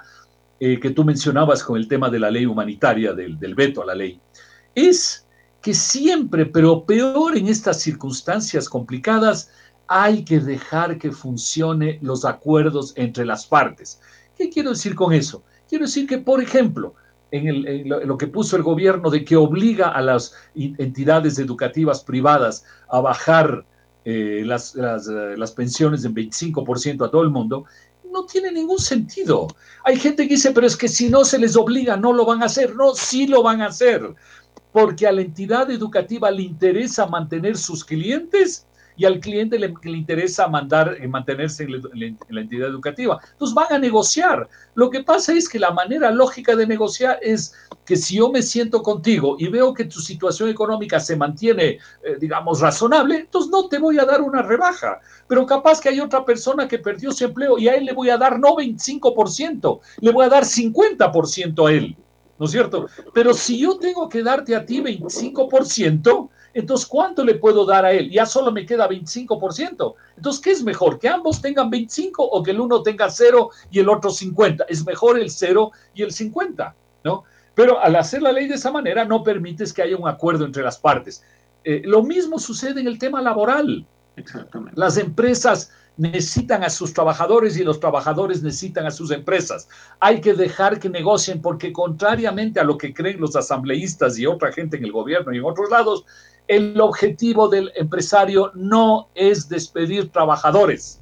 [0.60, 3.86] eh, que tú mencionabas con el tema de la ley humanitaria, del, del veto a
[3.86, 4.20] la ley,
[4.74, 5.26] es
[5.60, 9.50] que siempre, pero peor en estas circunstancias complicadas,
[9.86, 14.00] hay que dejar que funcione los acuerdos entre las partes.
[14.36, 15.42] ¿Qué quiero decir con eso?
[15.68, 16.94] Quiero decir que, por ejemplo,
[17.30, 23.00] en, lo, que puso el gobierno de que obliga a las entidades educativas privadas a
[23.00, 23.64] bajar
[24.04, 27.64] eh, las, las, eh, las pensiones en 25% a todo el mundo,
[28.14, 29.48] no tiene ningún sentido.
[29.82, 32.42] Hay gente que dice, pero es que si no se les obliga, no lo van
[32.42, 32.76] a hacer.
[32.76, 34.14] No, sí lo van a hacer.
[34.72, 39.96] Porque a la entidad educativa le interesa mantener sus clientes y al cliente le, le
[39.96, 43.20] interesa mandar, eh, mantenerse en la, entidad educativa.
[43.32, 44.48] Entonces van a negociar.
[44.74, 47.54] Lo que pasa es que la manera lógica de negociar es
[47.84, 52.16] que si yo me siento contigo y veo que tu situación económica se mantiene, eh,
[52.20, 55.00] digamos, razonable, entonces no te voy a dar una rebaja.
[55.26, 58.10] Pero capaz que hay otra persona que perdió su empleo y a él le voy
[58.10, 61.96] a dar no 25%, le voy a dar 50% a él.
[62.38, 62.86] ¿No es cierto?
[63.12, 67.92] Pero si yo tengo que darte a ti 25%, entonces, ¿cuánto le puedo dar a
[67.92, 68.10] él?
[68.10, 69.94] Ya solo me queda 25%.
[70.16, 71.00] Entonces, ¿qué es mejor?
[71.00, 74.64] ¿Que ambos tengan 25 o que el uno tenga 0 y el otro 50?
[74.68, 77.24] Es mejor el 0 y el 50, ¿no?
[77.56, 80.62] Pero al hacer la ley de esa manera no permites que haya un acuerdo entre
[80.62, 81.24] las partes.
[81.64, 83.84] Eh, lo mismo sucede en el tema laboral.
[84.16, 84.78] Exactamente.
[84.78, 89.68] Las empresas necesitan a sus trabajadores y los trabajadores necesitan a sus empresas.
[90.00, 94.52] Hay que dejar que negocien porque contrariamente a lo que creen los asambleístas y otra
[94.52, 96.04] gente en el gobierno y en otros lados,
[96.48, 101.00] el objetivo del empresario no es despedir trabajadores.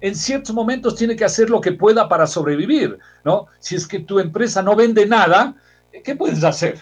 [0.00, 3.46] En ciertos momentos tiene que hacer lo que pueda para sobrevivir, ¿no?
[3.58, 5.54] Si es que tu empresa no vende nada,
[6.04, 6.80] ¿qué puedes hacer?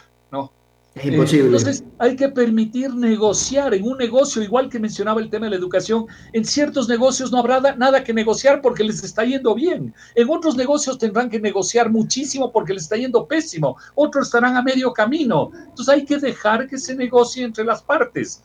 [1.02, 5.56] Entonces hay que permitir negociar en un negocio, igual que mencionaba el tema de la
[5.56, 9.94] educación, en ciertos negocios no habrá nada que negociar porque les está yendo bien.
[10.14, 13.76] En otros negocios tendrán que negociar muchísimo porque les está yendo pésimo.
[13.94, 15.50] Otros estarán a medio camino.
[15.52, 18.42] Entonces hay que dejar que se negocie entre las partes.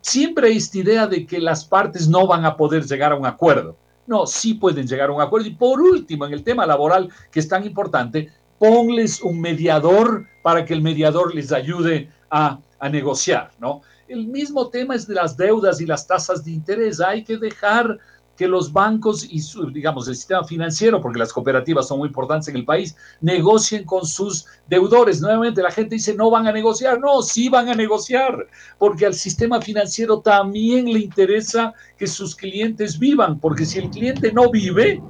[0.00, 3.26] Siempre hay esta idea de que las partes no van a poder llegar a un
[3.26, 3.76] acuerdo.
[4.06, 5.48] No, sí pueden llegar a un acuerdo.
[5.48, 10.64] Y por último, en el tema laboral, que es tan importante, ponles un mediador para
[10.64, 12.58] que el mediador les ayude a,
[12.90, 13.80] negociar, ¿no?
[14.06, 17.00] El mismo tema es de las deudas y las tasas de interés.
[17.00, 17.98] Hay que dejar
[18.36, 22.48] que los bancos y, su, digamos, el sistema financiero, porque las cooperativas son muy importantes
[22.48, 25.20] en el país, negocien con sus deudores.
[25.20, 27.00] Nuevamente la gente dice, no van a negociar.
[27.00, 28.46] No, sí van a negociar,
[28.78, 34.32] porque al sistema financiero también le interesa que sus clientes vivan, porque si el cliente
[34.32, 35.02] no vive,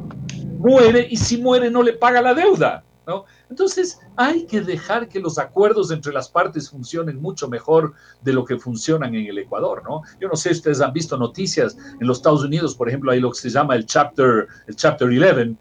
[0.58, 2.84] muere y si muere no le paga la deuda.
[3.06, 3.24] ¿no?
[3.48, 8.44] Entonces, hay que dejar que los acuerdos entre las partes funcionen mucho mejor de lo
[8.44, 10.02] que funcionan en el Ecuador, ¿no?
[10.20, 11.76] Yo no sé si ustedes han visto noticias.
[12.00, 15.08] En los Estados Unidos, por ejemplo, hay lo que se llama el Chapter, el chapter
[15.08, 15.56] 11,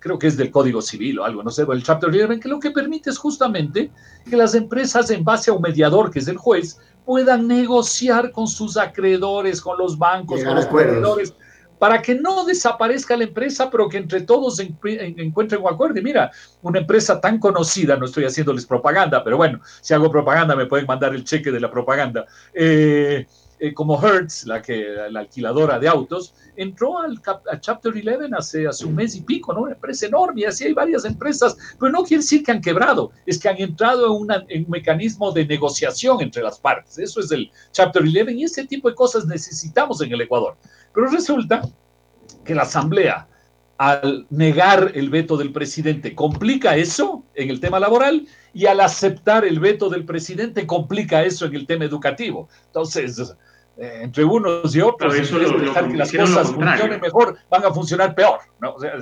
[0.00, 2.58] creo que es del Código Civil o algo, no sé, el Chapter 11, que lo
[2.58, 3.90] que permite es justamente
[4.28, 8.48] que las empresas, en base a un mediador, que es el juez, puedan negociar con
[8.48, 11.32] sus acreedores, con los bancos, con los acreedores
[11.78, 15.98] para que no desaparezca la empresa, pero que entre todos encuentren un acuerdo.
[15.98, 16.30] Y mira,
[16.62, 20.86] una empresa tan conocida, no estoy haciéndoles propaganda, pero bueno, si hago propaganda me pueden
[20.86, 22.26] mandar el cheque de la propaganda.
[22.52, 23.26] Eh,
[23.60, 27.20] eh, como Hertz, la, que, la alquiladora de autos, entró al,
[27.60, 29.62] Chapter 11 hace, hace un mes y pico, ¿no?
[29.62, 33.10] Una empresa enorme, y así hay varias empresas, pero no quiere decir que han quebrado,
[33.26, 36.98] es que han entrado en, una, en un mecanismo de negociación entre las partes.
[36.98, 40.56] Eso es el Chapter 11 y ese tipo de cosas necesitamos en el Ecuador.
[40.94, 41.62] Pero resulta
[42.44, 43.28] que la Asamblea,
[43.76, 49.44] al negar el veto del presidente, complica eso en el tema laboral y al aceptar
[49.44, 52.48] el veto del presidente complica eso en el tema educativo.
[52.66, 53.34] Entonces,
[53.80, 58.12] eh, entre unos y otros, eso dejar que las cosas funcionen mejor, van a funcionar
[58.12, 58.40] peor.
[58.60, 58.72] ¿no?
[58.72, 58.94] O sea,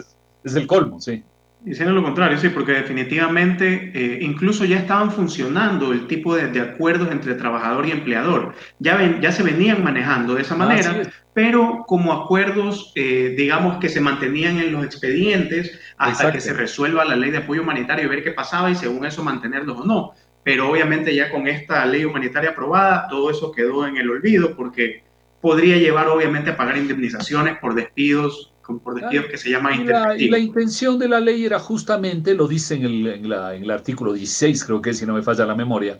[0.44, 1.24] es, el colmo, sí.
[1.62, 7.10] Diciendo lo contrario, sí, porque definitivamente eh, incluso ya estaban funcionando el tipo de, acuerdos
[7.10, 8.54] entre trabajador y empleador.
[8.78, 13.88] Ya, ven, ya se venían manejando de esa manera, pero como acuerdos, eh, digamos, que
[13.88, 18.08] se mantenían en los expedientes hasta que se resuelva la ley de apoyo humanitario y
[18.08, 20.12] ver qué pasaba y según eso mantenerlos o no
[20.46, 25.02] pero obviamente ya con esta ley humanitaria aprobada, todo eso quedó en el olvido porque
[25.40, 28.52] podría llevar obviamente a pagar indemnizaciones por despidos,
[28.84, 29.84] por despidos que se llaman
[30.16, 33.56] y y la intención de la ley era justamente, lo dice en el, en, la,
[33.56, 35.98] en el artículo 16, creo que si no me falla la memoria,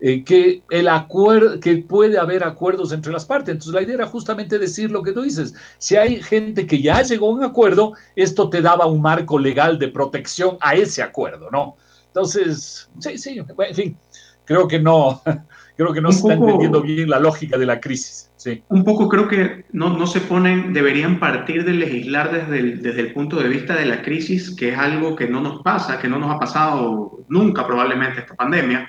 [0.00, 3.52] eh, que, el acuerdo, que puede haber acuerdos entre las partes.
[3.52, 5.54] Entonces la idea era justamente decir lo que tú dices.
[5.78, 9.78] Si hay gente que ya llegó a un acuerdo, esto te daba un marco legal
[9.78, 11.76] de protección a ese acuerdo, ¿no?
[12.14, 13.96] Entonces, sí, sí, en fin,
[14.44, 15.20] creo que no,
[15.76, 18.30] creo que no se está entendiendo bien la lógica de la crisis.
[18.36, 18.62] Sí.
[18.68, 23.00] Un poco creo que no, no se ponen, deberían partir de legislar desde el, desde
[23.00, 26.06] el punto de vista de la crisis, que es algo que no nos pasa, que
[26.06, 28.88] no nos ha pasado nunca probablemente esta pandemia,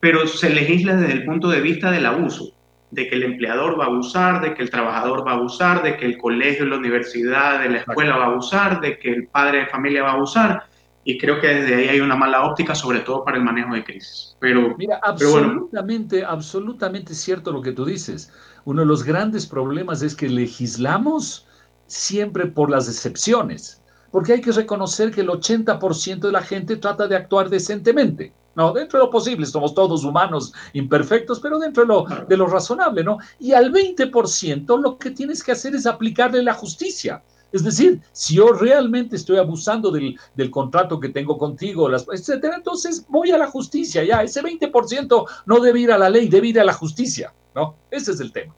[0.00, 2.54] pero se legisla desde el punto de vista del abuso,
[2.92, 5.98] de que el empleador va a abusar, de que el trabajador va a abusar, de
[5.98, 9.58] que el colegio, la universidad, de la escuela va a abusar, de que el padre
[9.58, 10.73] de familia va a abusar
[11.04, 13.84] y creo que desde ahí hay una mala óptica, sobre todo para el manejo de
[13.84, 14.36] crisis.
[14.40, 18.32] Pero, Mira, absolutamente, absolutamente cierto lo que tú dices.
[18.64, 21.46] Uno de los grandes problemas es que legislamos
[21.86, 27.06] siempre por las excepciones, porque hay que reconocer que el 80% de la gente trata
[27.06, 28.32] de actuar decentemente.
[28.54, 32.46] No, dentro de lo posible, somos todos humanos imperfectos, pero dentro de lo, de lo
[32.46, 33.18] razonable, ¿no?
[33.40, 37.22] Y al 20% lo que tienes que hacer es aplicarle la justicia.
[37.54, 40.18] Es decir, si yo realmente estoy abusando del,
[40.50, 44.24] contrato que tengo contigo, etcétera, entonces voy a la justicia ya.
[44.24, 47.76] Ese 20% no debe ir a la ley, debe ir a la justicia, ¿no?
[47.92, 48.52] Ese es el tema.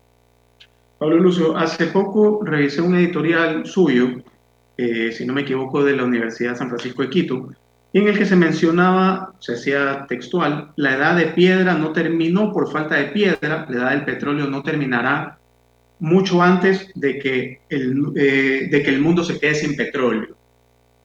[0.99, 4.23] Pablo Lucio, hace poco revisé un editorial suyo,
[4.79, 7.51] eh, si no me equivoco, de la Universidad de San Francisco de Quito,
[7.93, 12.73] en el que se mencionaba, se hacía textual, la edad de piedra no terminó por
[12.73, 15.39] falta de piedra, la edad del petróleo no terminará
[15.99, 20.37] mucho antes de que, el, eh, de que el mundo se quede sin petróleo.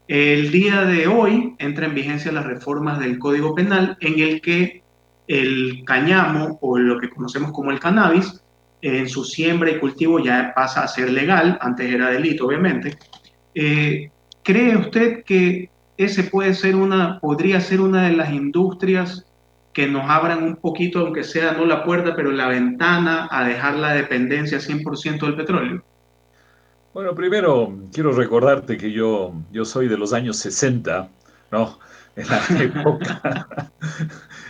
[0.07, 4.83] El día de hoy entra en vigencia las reformas del Código Penal en el que
[5.27, 8.41] el cañamo o lo que conocemos como el cannabis
[8.81, 12.97] en su siembra y cultivo ya pasa a ser legal, antes era delito obviamente.
[13.55, 14.09] Eh,
[14.43, 19.25] ¿Cree usted que ese puede ser una, podría ser una de las industrias
[19.73, 23.75] que nos abran un poquito, aunque sea no la puerta, pero la ventana a dejar
[23.75, 25.83] la dependencia 100% del petróleo?
[26.93, 31.09] Bueno, primero quiero recordarte que yo, yo soy de los años 60,
[31.51, 31.79] ¿no?
[32.17, 33.71] En la época,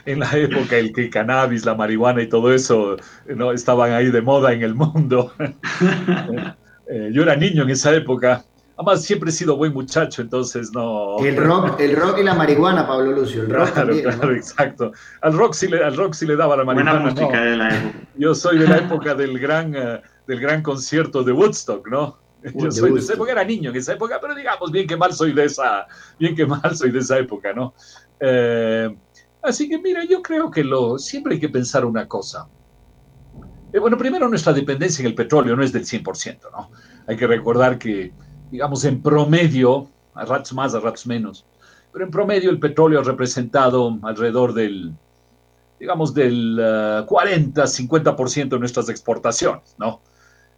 [0.05, 4.21] en la época el que cannabis, la marihuana y todo eso no estaban ahí de
[4.21, 5.34] moda en el mundo.
[6.93, 8.43] Eh, yo era niño en esa época
[8.82, 11.20] Además, siempre he sido buen muchacho, entonces no.
[11.20, 13.43] El rock, el rock y la marihuana, Pablo Lucio.
[13.43, 14.91] El rock claro, claro, exacto.
[15.22, 16.99] Al rock, sí le, al rock sí le daba la marihuana.
[16.99, 18.08] Buena música de la época.
[18.16, 22.18] Yo soy de la época del gran, uh, del gran concierto de Woodstock, ¿no?
[22.55, 25.14] Yo soy de esa época, era niño en esa época, pero digamos, bien que mal
[25.14, 25.86] soy de esa,
[26.18, 27.76] bien que mal soy de esa época, ¿no?
[28.20, 28.89] Eh,
[29.43, 32.47] así que mira, yo creo que lo, siempre hay que pensar una cosa.
[33.72, 36.72] Eh, bueno, primero nuestra dependencia en el petróleo no es del 100%, ¿no?
[37.05, 38.12] Hay que recordar que,
[38.52, 41.45] digamos, en promedio, a ratos más, a ratos menos,
[41.91, 44.93] pero en promedio el petróleo ha representado alrededor del,
[45.80, 50.02] digamos, del 40, eh, 50% de nuestras exportaciones, ¿no?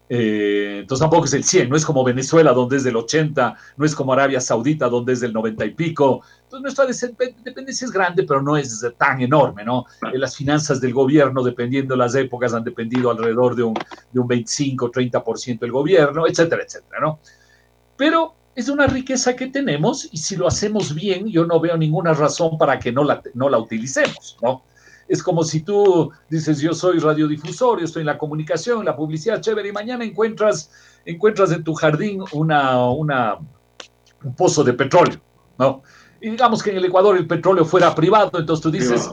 [0.09, 3.85] Eh, entonces tampoco es el 100, no es como Venezuela donde es del 80, no
[3.85, 6.21] es como Arabia Saudita donde es del 90 y pico.
[6.43, 9.85] Entonces nuestra dependencia es grande, pero no es tan enorme, ¿no?
[10.13, 13.73] Eh, las finanzas del gobierno, dependiendo de las épocas, han dependido alrededor de un,
[14.11, 17.19] de un 25, 30% del gobierno, etcétera, etcétera, ¿no?
[17.97, 22.13] Pero es una riqueza que tenemos y si lo hacemos bien, yo no veo ninguna
[22.13, 24.63] razón para que no la, no la utilicemos, ¿no?
[25.07, 28.95] Es como si tú dices, yo soy radiodifusor, yo estoy en la comunicación, en la
[28.95, 30.71] publicidad, chévere, y mañana encuentras,
[31.05, 33.37] encuentras en tu jardín una, una,
[34.23, 35.19] un pozo de petróleo,
[35.57, 35.83] ¿no?
[36.21, 39.11] Y digamos que en el Ecuador el petróleo fuera privado, entonces tú dices,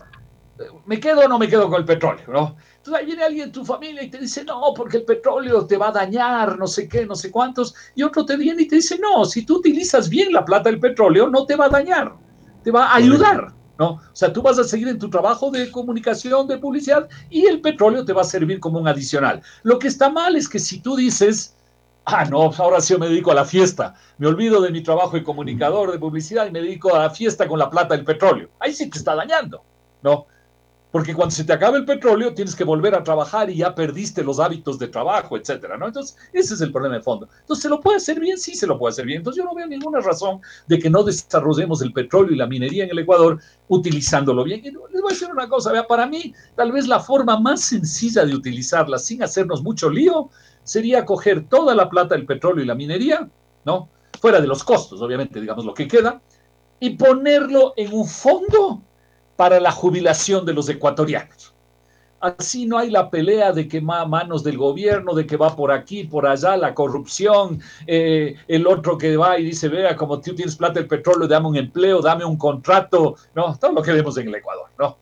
[0.86, 2.56] ¿me quedo o no me quedo con el petróleo, no?
[2.80, 5.76] Entonces ahí viene alguien de tu familia y te dice, no, porque el petróleo te
[5.76, 8.76] va a dañar, no sé qué, no sé cuántos, y otro te viene y te
[8.76, 12.14] dice, no, si tú utilizas bien la plata del petróleo, no te va a dañar,
[12.64, 13.52] te va a ayudar.
[13.78, 13.92] ¿no?
[13.92, 17.60] O sea, tú vas a seguir en tu trabajo de comunicación, de publicidad, y el
[17.60, 19.42] petróleo te va a servir como un adicional.
[19.62, 21.54] Lo que está mal es que si tú dices,
[22.06, 25.22] ah, no, ahora sí me dedico a la fiesta, me olvido de mi trabajo de
[25.22, 28.72] comunicador, de publicidad, y me dedico a la fiesta con la plata del petróleo, ahí
[28.72, 29.62] sí te está dañando,
[30.02, 30.26] ¿no?
[30.92, 34.24] Porque cuando se te acaba el petróleo tienes que volver a trabajar y ya perdiste
[34.24, 35.86] los hábitos de trabajo, etcétera, ¿no?
[35.86, 37.28] Entonces, ese es el problema de fondo.
[37.40, 38.38] Entonces, ¿se lo puede hacer bien?
[38.38, 39.18] Sí, se lo puede hacer bien.
[39.18, 42.84] Entonces, yo no veo ninguna razón de que no desarrollemos el petróleo y la minería
[42.84, 43.38] en el Ecuador
[43.68, 44.60] utilizándolo bien.
[44.60, 47.60] Y les voy a decir una cosa, vea, para mí, tal vez la forma más
[47.60, 50.28] sencilla de utilizarla sin hacernos mucho lío
[50.64, 53.28] sería coger toda la plata del petróleo y la minería,
[53.64, 53.88] ¿no?
[54.20, 56.20] Fuera de los costos, obviamente, digamos, lo que queda,
[56.80, 58.82] y ponerlo en un fondo
[59.40, 61.54] para la jubilación de los ecuatorianos.
[62.20, 66.04] Así no hay la pelea de que manos del gobierno, de que va por aquí,
[66.04, 70.56] por allá, la corrupción, eh, el otro que va y dice, vea, como tú tienes
[70.56, 74.28] plata del petróleo, dame un empleo, dame un contrato, no, todo lo que vemos en
[74.28, 74.98] el Ecuador, ¿no?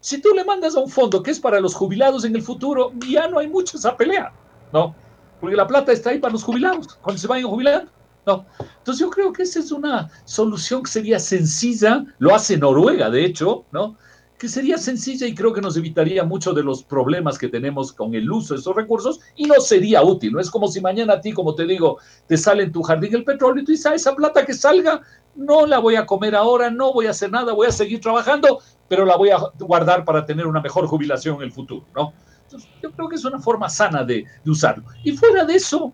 [0.00, 2.92] Si tú le mandas a un fondo que es para los jubilados en el futuro,
[3.06, 4.32] ya no hay mucha esa pelea,
[4.72, 4.94] ¿no?
[5.38, 7.90] Porque la plata está ahí para los jubilados, cuando se vayan jubilando.
[8.26, 8.44] ¿No?
[8.78, 13.24] Entonces yo creo que esa es una solución que sería sencilla, lo hace Noruega, de
[13.24, 13.96] hecho, ¿no?
[14.38, 18.14] que sería sencilla y creo que nos evitaría mucho de los problemas que tenemos con
[18.14, 20.32] el uso de esos recursos y no sería útil.
[20.32, 23.14] No es como si mañana a ti, como te digo, te sale en tu jardín
[23.14, 25.00] el petróleo y tú dices, ah, esa plata que salga,
[25.34, 28.60] no la voy a comer ahora, no voy a hacer nada, voy a seguir trabajando,
[28.88, 32.12] pero la voy a guardar para tener una mejor jubilación en el futuro, ¿no?
[32.42, 34.84] Entonces, yo creo que es una forma sana de, de usarlo.
[35.02, 35.92] Y fuera de eso,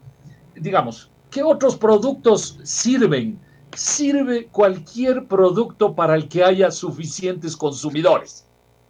[0.55, 3.41] digamos, ¿Qué otros productos sirven?
[3.75, 8.47] Sirve cualquier producto para el que haya suficientes consumidores.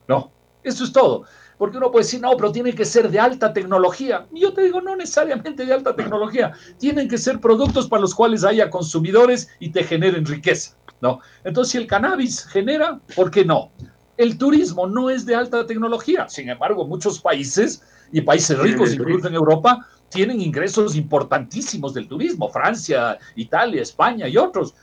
[0.08, 0.32] No,
[0.64, 1.22] eso es todo.
[1.56, 4.26] Porque uno puede decir, no, pero tiene que ser de alta tecnología.
[4.32, 6.52] Y yo te digo, no necesariamente de alta tecnología.
[6.78, 10.76] Tienen que ser productos para los cuales haya consumidores y te generen riqueza.
[11.00, 11.20] ¿no?
[11.44, 13.70] Entonces, si el cannabis genera, ¿por qué no?
[14.16, 16.28] El turismo no es de alta tecnología.
[16.28, 22.48] Sin embargo, muchos países y países ricos, incluso en Europa, tienen ingresos importantísimos del turismo,
[22.48, 24.74] Francia, Italia, España y otros,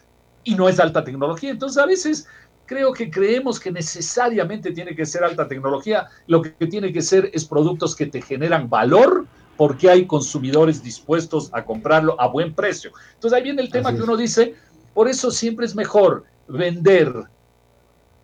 [0.43, 1.51] y no es alta tecnología.
[1.51, 2.27] Entonces a veces
[2.65, 7.29] creo que creemos que necesariamente tiene que ser alta tecnología, lo que tiene que ser
[7.33, 9.25] es productos que te generan valor
[9.55, 12.91] porque hay consumidores dispuestos a comprarlo a buen precio.
[13.13, 14.55] Entonces ahí viene el tema que uno dice,
[14.93, 17.13] por eso siempre es mejor vender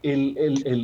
[0.02, 0.38] el,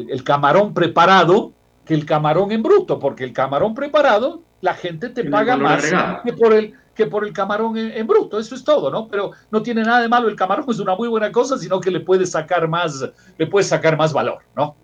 [0.09, 1.53] el camarón preparado
[1.86, 5.84] que el camarón en bruto, porque el camarón preparado la gente te paga más
[6.24, 9.07] que por el que por el camarón en, bruto, eso es todo, ¿no?
[9.07, 11.89] Pero no tiene nada de malo el camarón, es una muy buena cosa, sino que
[11.89, 13.03] le puedes sacar más,
[13.38, 14.76] le puedes sacar más valor, ¿no?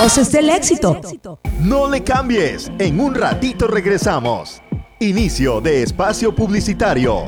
[0.09, 0.99] Voces del éxito.
[1.61, 4.63] No le cambies, en un ratito regresamos.
[5.01, 7.25] Inicio de espacio publicitario.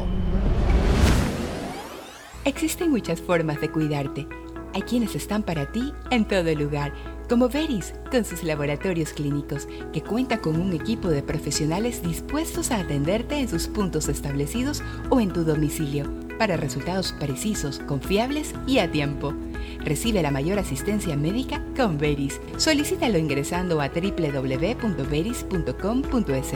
[2.47, 4.27] Existen muchas formas de cuidarte.
[4.73, 6.95] Hay quienes están para ti en todo lugar
[7.31, 12.81] como Veris, con sus laboratorios clínicos, que cuenta con un equipo de profesionales dispuestos a
[12.81, 16.11] atenderte en sus puntos establecidos o en tu domicilio,
[16.41, 19.33] para resultados precisos, confiables y a tiempo.
[19.79, 22.41] Recibe la mayor asistencia médica con Veris.
[22.57, 26.53] Solicítalo ingresando a www.veris.com.es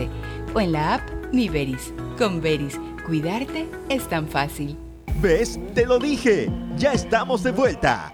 [0.54, 1.94] o en la app Mi Veris.
[2.18, 4.76] Con Veris, cuidarte es tan fácil.
[5.20, 5.60] ¿Ves?
[5.72, 6.50] Te lo dije.
[6.76, 8.12] Ya estamos de vuelta.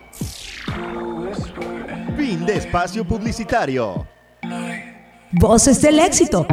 [2.21, 4.07] Fin de espacio publicitario.
[5.33, 6.47] Voces del éxito.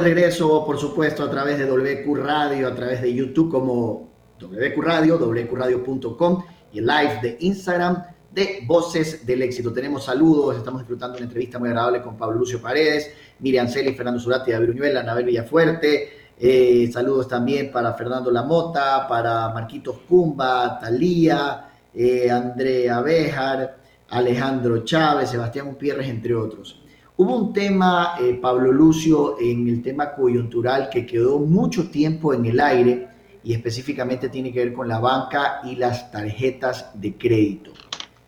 [0.00, 4.08] De regreso, por supuesto, a través de WQ Radio, a través de YouTube como
[4.40, 9.72] WQ Radio, wqradio.com y el live de Instagram de Voces del Éxito.
[9.72, 14.20] Tenemos saludos, estamos disfrutando una entrevista muy agradable con Pablo Lucio Paredes, Miriam Celi, Fernando
[14.20, 16.08] Zurati, David Uñuela, Anabel Villafuerte.
[16.38, 23.76] Eh, saludos también para Fernando Lamota, para Marquitos Cumba, Talía, eh, Andrea Bejar,
[24.08, 26.80] Alejandro Chávez, Sebastián Gutiérrez, entre otros.
[27.22, 32.46] Hubo un tema, eh, Pablo Lucio, en el tema coyuntural que quedó mucho tiempo en
[32.46, 33.08] el aire
[33.44, 37.72] y específicamente tiene que ver con la banca y las tarjetas de crédito.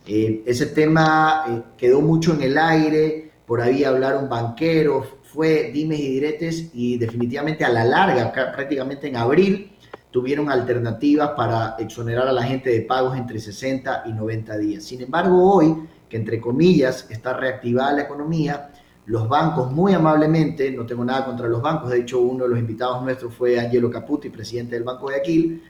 [0.07, 5.99] Eh, ese tema eh, quedó mucho en el aire, por ahí hablaron banqueros, fue dimes
[5.99, 9.73] y diretes y definitivamente a la larga, prácticamente en abril,
[10.11, 14.85] tuvieron alternativas para exonerar a la gente de pagos entre 60 y 90 días.
[14.85, 15.75] Sin embargo, hoy,
[16.11, 18.69] que entre comillas está reactivada la economía,
[19.07, 22.59] los bancos muy amablemente, no tengo nada contra los bancos, de hecho uno de los
[22.59, 25.63] invitados nuestros fue Angelo Caputi, presidente del Banco de Aquil,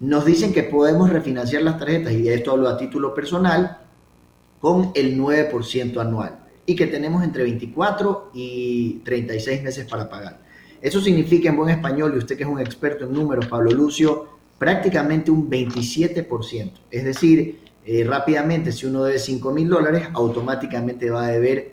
[0.00, 3.78] nos dicen que podemos refinanciar las tarjetas, y de esto hablo a título personal,
[4.60, 10.40] con el 9% anual y que tenemos entre 24 y 36 meses para pagar.
[10.80, 14.28] Eso significa en buen español, y usted que es un experto en números, Pablo Lucio,
[14.58, 16.72] prácticamente un 27%.
[16.90, 21.71] Es decir, eh, rápidamente, si uno debe 5 mil dólares, automáticamente va a deber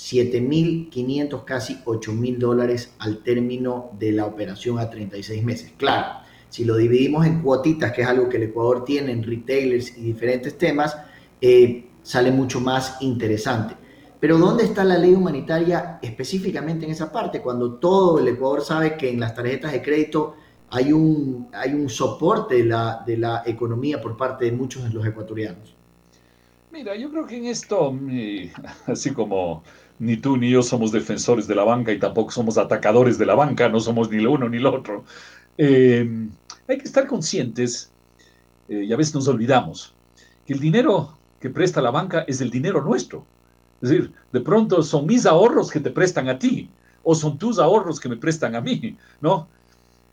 [0.00, 5.72] 7.500, casi 8.000 dólares al término de la operación a 36 meses.
[5.76, 9.96] Claro, si lo dividimos en cuotitas, que es algo que el Ecuador tiene en retailers
[9.98, 10.96] y diferentes temas,
[11.40, 13.74] eh, sale mucho más interesante.
[14.18, 17.40] Pero ¿dónde está la ley humanitaria específicamente en esa parte?
[17.40, 20.34] Cuando todo el Ecuador sabe que en las tarjetas de crédito
[20.70, 24.90] hay un, hay un soporte de la, de la economía por parte de muchos de
[24.90, 25.74] los ecuatorianos.
[26.72, 27.92] Mira, yo creo que en esto,
[28.86, 29.62] así como
[30.00, 33.34] ni tú ni yo somos defensores de la banca y tampoco somos atacadores de la
[33.34, 35.04] banca, no somos ni lo uno ni lo otro.
[35.58, 36.28] Eh,
[36.66, 37.90] hay que estar conscientes,
[38.68, 39.94] eh, y a veces nos olvidamos,
[40.46, 43.26] que el dinero que presta la banca es el dinero nuestro.
[43.82, 46.70] Es decir, de pronto son mis ahorros que te prestan a ti,
[47.02, 49.48] o son tus ahorros que me prestan a mí, ¿no?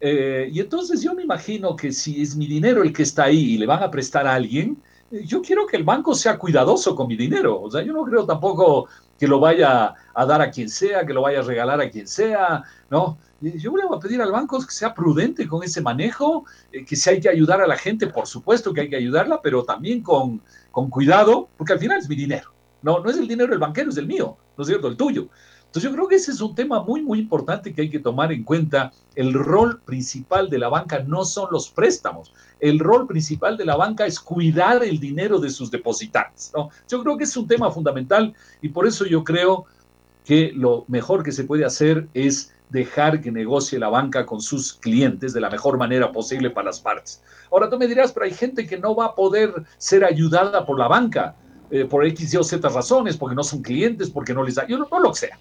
[0.01, 3.53] Eh, y entonces yo me imagino que si es mi dinero el que está ahí
[3.53, 4.77] y le van a prestar a alguien,
[5.11, 7.61] yo quiero que el banco sea cuidadoso con mi dinero.
[7.61, 8.87] O sea, yo no creo tampoco
[9.17, 12.07] que lo vaya a dar a quien sea, que lo vaya a regalar a quien
[12.07, 13.17] sea, ¿no?
[13.39, 16.95] Yo le voy a pedir al banco que sea prudente con ese manejo, eh, que
[16.95, 20.01] si hay que ayudar a la gente, por supuesto que hay que ayudarla, pero también
[20.01, 20.41] con,
[20.71, 22.51] con cuidado, porque al final es mi dinero.
[22.81, 24.87] No, no es el dinero del banquero, es el mío, ¿no es cierto?
[24.87, 25.29] El tuyo.
[25.67, 28.31] Entonces yo creo que ese es un tema muy, muy importante que hay que tomar
[28.31, 28.91] en cuenta.
[29.15, 32.33] El rol principal de la banca no son los préstamos.
[32.59, 36.51] El rol principal de la banca es cuidar el dinero de sus depositantes.
[36.55, 36.69] ¿no?
[36.89, 39.65] Yo creo que es un tema fundamental y por eso yo creo
[40.23, 44.73] que lo mejor que se puede hacer es dejar que negocie la banca con sus
[44.73, 47.21] clientes de la mejor manera posible para las partes.
[47.51, 50.79] Ahora tú me dirás, pero hay gente que no va a poder ser ayudada por
[50.79, 51.35] la banca
[51.69, 54.65] eh, por X, Y o Z razones, porque no son clientes, porque no les da,
[54.67, 55.37] yo no, no lo sea.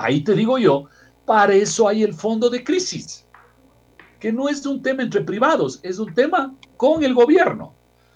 [0.00, 0.84] Ahí te digo yo,
[1.24, 3.26] para eso hay el fondo de crisis,
[4.20, 7.74] que no es un tema entre privados, es un tema con el gobierno,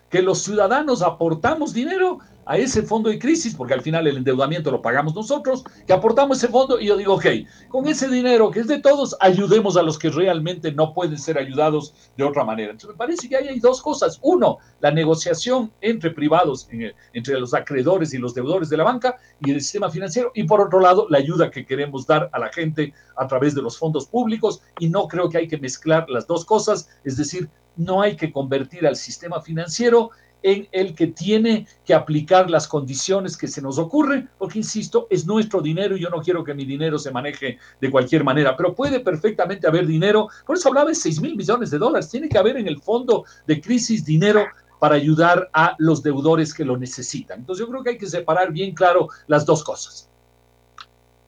[0.09, 4.70] que los ciudadanos aportamos dinero a ese fondo de crisis, porque al final el endeudamiento
[4.70, 7.26] lo pagamos nosotros, que aportamos ese fondo y yo digo, ok,
[7.68, 11.38] con ese dinero que es de todos, ayudemos a los que realmente no pueden ser
[11.38, 12.72] ayudados de otra manera.
[12.72, 14.18] Entonces me parece que ahí hay dos cosas.
[14.22, 16.68] Uno, la negociación entre privados,
[17.12, 20.32] entre los acreedores y los deudores de la banca y el sistema financiero.
[20.34, 23.62] Y por otro lado, la ayuda que queremos dar a la gente a través de
[23.62, 24.62] los fondos públicos.
[24.78, 28.32] Y no creo que hay que mezclar las dos cosas, es decir, no hay que
[28.32, 30.11] convertir al sistema financiero
[30.43, 35.26] en el que tiene que aplicar las condiciones que se nos ocurre, porque insisto, es
[35.26, 38.74] nuestro dinero y yo no quiero que mi dinero se maneje de cualquier manera, pero
[38.74, 42.38] puede perfectamente haber dinero, por eso hablaba de 6 mil millones de dólares, tiene que
[42.38, 44.45] haber en el fondo de crisis dinero
[44.78, 47.40] para ayudar a los deudores que lo necesitan.
[47.40, 50.09] Entonces yo creo que hay que separar bien claro las dos cosas.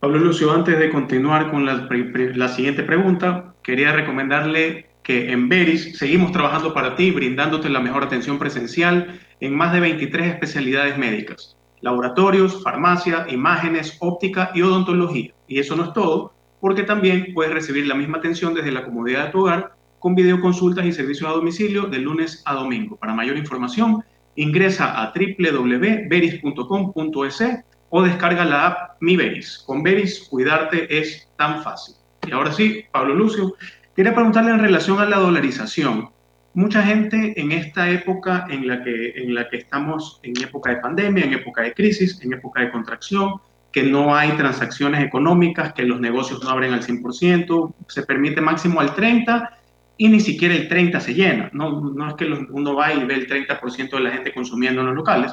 [0.01, 1.89] Pablo Lucio, antes de continuar con la,
[2.35, 8.03] la siguiente pregunta, quería recomendarle que en Veris seguimos trabajando para ti, brindándote la mejor
[8.03, 15.35] atención presencial en más de 23 especialidades médicas, laboratorios, farmacia, imágenes, óptica y odontología.
[15.47, 19.27] Y eso no es todo, porque también puedes recibir la misma atención desde la comodidad
[19.27, 22.97] de tu hogar con videoconsultas y servicios a domicilio de lunes a domingo.
[22.97, 24.03] Para mayor información,
[24.37, 27.43] ingresa a www.veris.com.es
[27.91, 29.63] o descarga la app Mi Veris.
[29.67, 31.97] Con Veris, cuidarte es tan fácil.
[32.27, 33.55] Y ahora sí, Pablo Lucio,
[33.95, 36.11] Quería preguntarle en relación a la dolarización.
[36.55, 40.77] Mucha gente en esta época en la, que, en la que estamos, en época de
[40.77, 43.35] pandemia, en época de crisis, en época de contracción,
[43.71, 48.81] que no hay transacciones económicas, que los negocios no abren al 100%, se permite máximo
[48.81, 49.49] al 30%
[49.97, 51.51] y ni siquiera el 30% se llena.
[51.53, 54.89] No, no es que uno va y ve el 30% de la gente consumiendo en
[54.89, 55.33] los locales.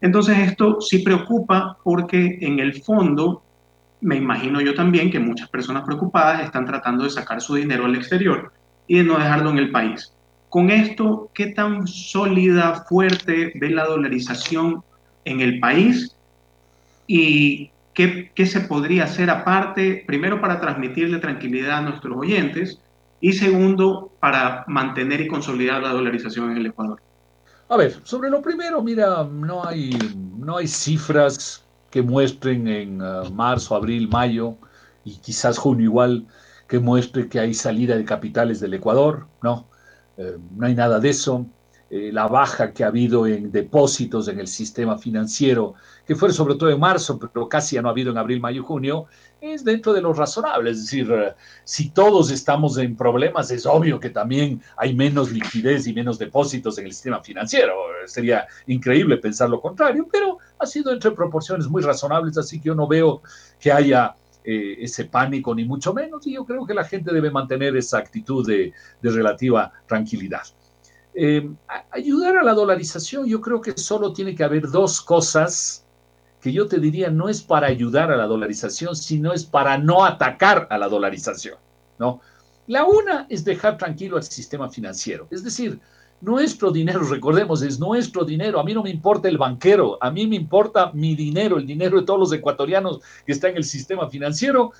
[0.00, 3.42] Entonces esto sí preocupa porque en el fondo
[4.02, 7.94] me imagino yo también que muchas personas preocupadas están tratando de sacar su dinero al
[7.94, 8.52] exterior
[8.88, 10.12] y de no dejarlo en el país.
[10.48, 14.82] Con esto, ¿qué tan sólida, fuerte ve la dolarización
[15.24, 16.14] en el país?
[17.06, 22.78] ¿Y qué, qué se podría hacer aparte, primero para transmitirle tranquilidad a nuestros oyentes
[23.20, 27.00] y segundo, para mantener y consolidar la dolarización en el Ecuador?
[27.68, 29.96] A ver, sobre lo primero, mira, no hay,
[30.36, 34.56] no hay cifras que muestren en uh, marzo, abril, mayo
[35.04, 36.26] y quizás junio igual,
[36.66, 39.68] que muestre que hay salida de capitales del Ecuador, no,
[40.16, 41.46] eh, no hay nada de eso.
[41.94, 45.74] Eh, la baja que ha habido en depósitos en el sistema financiero,
[46.06, 48.62] que fue sobre todo en marzo, pero casi ya no ha habido en abril, mayo,
[48.62, 49.04] junio,
[49.42, 50.70] es dentro de lo razonable.
[50.70, 51.34] Es decir, eh,
[51.64, 56.78] si todos estamos en problemas, es obvio que también hay menos liquidez y menos depósitos
[56.78, 57.74] en el sistema financiero.
[58.06, 62.74] Sería increíble pensar lo contrario, pero ha sido entre proporciones muy razonables, así que yo
[62.74, 63.22] no veo
[63.60, 67.30] que haya eh, ese pánico, ni mucho menos, y yo creo que la gente debe
[67.30, 70.42] mantener esa actitud de relativa tranquilidad.
[71.14, 71.50] Eh,
[71.90, 75.84] ayudar a la dolarización, yo creo que solo tiene que haber dos cosas
[76.40, 80.04] que yo te diría no es para ayudar a la dolarización, sino es para no
[80.04, 81.58] atacar a la dolarización,
[81.98, 82.20] ¿no?
[82.66, 85.78] La una es dejar tranquilo al sistema financiero, es decir,
[86.22, 88.60] nuestro dinero, recordemos, es nuestro dinero.
[88.60, 91.98] A mí no me importa el banquero, a mí me importa mi dinero, el dinero
[91.98, 94.70] de todos los ecuatorianos que está en el sistema financiero.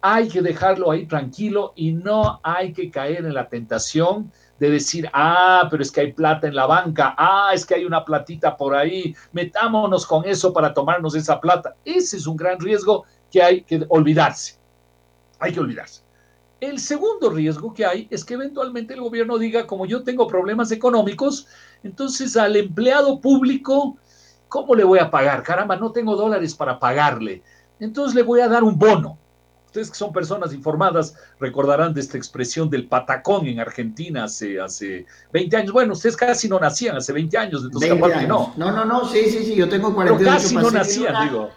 [0.00, 5.08] Hay que dejarlo ahí tranquilo y no hay que caer en la tentación de decir,
[5.12, 8.56] ah, pero es que hay plata en la banca, ah, es que hay una platita
[8.56, 11.76] por ahí, metámonos con eso para tomarnos esa plata.
[11.84, 14.56] Ese es un gran riesgo que hay que olvidarse.
[15.38, 16.01] Hay que olvidarse.
[16.62, 20.70] El segundo riesgo que hay es que eventualmente el gobierno diga, como yo tengo problemas
[20.70, 21.48] económicos,
[21.82, 23.96] entonces al empleado público,
[24.46, 25.42] ¿cómo le voy a pagar?
[25.42, 27.42] Caramba, no tengo dólares para pagarle.
[27.80, 29.18] Entonces le voy a dar un bono.
[29.66, 35.04] Ustedes que son personas informadas recordarán de esta expresión del patacón en Argentina hace, hace
[35.32, 35.72] 20 años.
[35.72, 37.90] Bueno, ustedes casi no nacían hace 20 años, entonces
[38.28, 38.54] no.
[38.56, 41.50] No, no, no, sí, sí, sí, yo tengo 48 Pero casi no nacían, digo.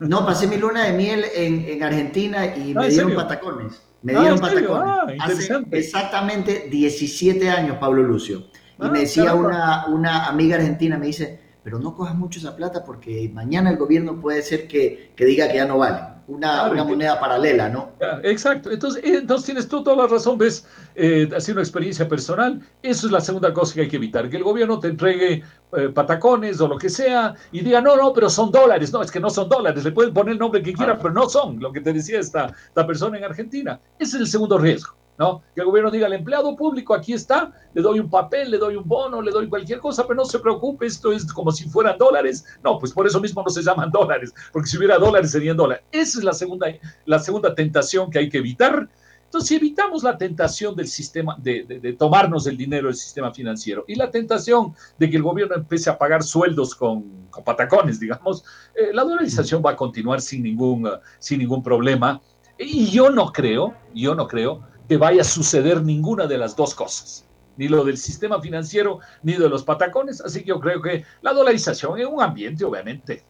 [0.00, 3.85] No, pasé mi luna de miel en, en Argentina y me dieron patacones.
[4.06, 4.70] Me ah, dieron patacones.
[4.70, 8.44] Ah, hace exactamente 17 años, Pablo Lucio.
[8.78, 12.54] Y ah, me decía una, una amiga argentina, me dice, pero no cojas mucho esa
[12.54, 16.84] plata porque mañana el gobierno puede ser que, que diga que ya no vale una,
[16.84, 17.90] moneda paralela, ¿no?
[18.22, 18.70] Exacto.
[18.70, 22.60] Entonces, eh, entonces tienes tú toda la razón, ves, eh, así una experiencia personal.
[22.82, 25.42] Eso es la segunda cosa que hay que evitar, que el gobierno te entregue
[25.72, 28.92] eh, patacones o lo que sea y diga, no, no, pero son dólares.
[28.92, 29.84] No, es que no son dólares.
[29.84, 32.54] Le pueden poner el nombre que quieran, pero no son lo que te decía esta,
[32.68, 33.80] esta persona en Argentina.
[33.98, 34.94] Ese es el segundo riesgo.
[35.18, 35.42] ¿no?
[35.54, 38.76] Que el gobierno diga al empleado público, aquí está, le doy un papel, le doy
[38.76, 41.98] un bono, le doy cualquier cosa, pero no se preocupe, esto es como si fueran
[41.98, 42.44] dólares.
[42.62, 45.84] No, pues por eso mismo no se llaman dólares, porque si hubiera dólares serían dólares.
[45.92, 46.66] Esa es la segunda,
[47.06, 48.88] la segunda tentación que hay que evitar.
[49.26, 53.94] Entonces, si evitamos la tentación del sistema, de, tomarnos el dinero del sistema financiero y
[53.94, 59.04] la tentación de que el gobierno empiece a pagar sueldos con, patacones, digamos, eh, la
[59.04, 62.20] dolarización va a continuar sin ningún, sin ningún problema.
[62.58, 66.74] Y yo no creo, yo no creo que vaya a suceder ninguna de las dos
[66.74, 67.24] cosas
[67.56, 70.20] ni lo del sistema financiero, ni de los patacones.
[70.20, 73.24] Así que yo creo que la dolarización en un ambiente, obviamente,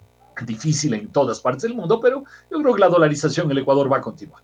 [0.45, 3.91] difícil en todas partes del mundo, pero yo creo que la dolarización en el Ecuador
[3.91, 4.43] va a continuar.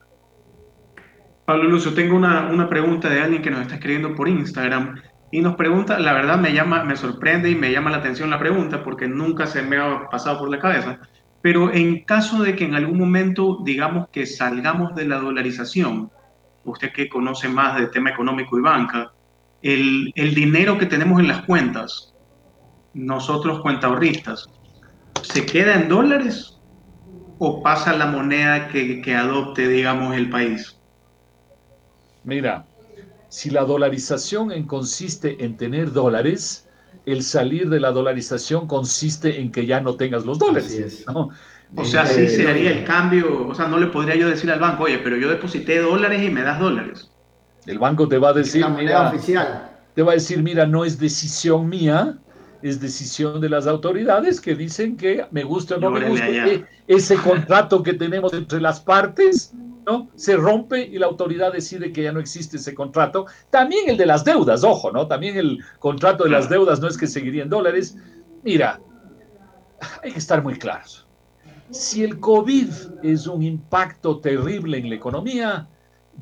[1.45, 4.95] Pablo Lucio, tengo una, una pregunta de alguien que nos está escribiendo por Instagram
[5.32, 8.38] y nos pregunta, la verdad me llama, me sorprende y me llama la atención la
[8.38, 11.01] pregunta porque nunca se me ha pasado por la cabeza,
[11.40, 16.11] pero en caso de que en algún momento digamos que salgamos de la dolarización,
[16.64, 19.12] usted que conoce más del tema económico y banca,
[19.62, 22.14] el, el dinero que tenemos en las cuentas,
[22.95, 24.49] nosotros cuentahorristas,
[25.22, 26.61] ¿se queda en dólares
[27.38, 30.78] o pasa la moneda que, que adopte, digamos, el país?
[32.25, 32.66] Mira,
[33.29, 36.68] si la dolarización en consiste en tener dólares,
[37.07, 41.05] el salir de la dolarización consiste en que ya no tengas los dólares.
[41.75, 44.61] O sea, sí se haría el cambio, o sea, no le podría yo decir al
[44.61, 47.11] banco, oye, pero yo deposité dólares y me das dólares.
[47.66, 49.70] El banco te va a decir, mira, oficial.
[49.95, 52.18] te va a decir, mira, no es decisión mía,
[52.61, 56.27] es decisión de las autoridades que dicen que me gusta o no me gusta.
[56.87, 59.55] ese contrato que tenemos entre las partes,
[59.87, 60.09] ¿no?
[60.14, 63.26] Se rompe y la autoridad decide que ya no existe ese contrato.
[63.51, 65.07] También el de las deudas, ojo, ¿no?
[65.07, 67.97] También el contrato de las deudas no es que seguiría en dólares.
[68.43, 68.80] Mira,
[70.03, 71.07] hay que estar muy claros.
[71.70, 72.68] Si el COVID
[73.03, 75.66] es un impacto terrible en la economía,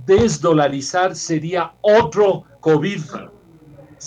[0.06, 3.02] desdolarizar sería otro COVID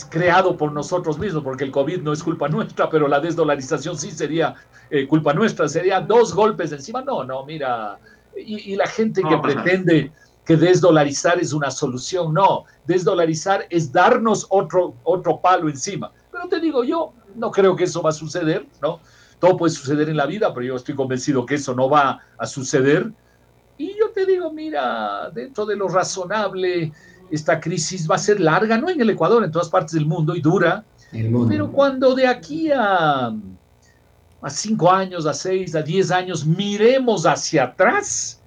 [0.09, 4.09] creado por nosotros mismos, porque el COVID no es culpa nuestra, pero la desdolarización sí
[4.09, 4.55] sería
[4.89, 7.01] eh, culpa nuestra, sería dos golpes encima.
[7.01, 7.99] No, no, mira,
[8.37, 10.11] y, la gente que pretende
[10.45, 16.11] que desdolarizar es una solución, no, desdolarizar es darnos otro, otro palo encima.
[16.31, 18.99] Pero te digo, yo no creo que eso va a suceder, ¿no?
[19.39, 22.45] Todo puede suceder en la vida, pero yo estoy convencido que eso no va a
[22.45, 23.11] suceder.
[23.77, 26.91] Y yo te digo, mira, dentro de lo razonable,
[27.31, 30.35] esta crisis va a ser larga, no en el Ecuador, en todas partes del mundo
[30.35, 30.85] y dura.
[31.11, 33.33] Pero cuando de aquí a,
[34.43, 38.41] a cinco años, a seis, a diez años, miremos hacia atrás,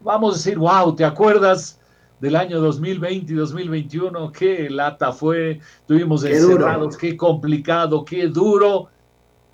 [0.00, 1.78] vamos a decir, wow, ¿te acuerdas
[2.18, 4.32] del año 2020 y 2021?
[4.32, 8.88] Qué lata fue, estuvimos encerrados, qué complicado, qué duro,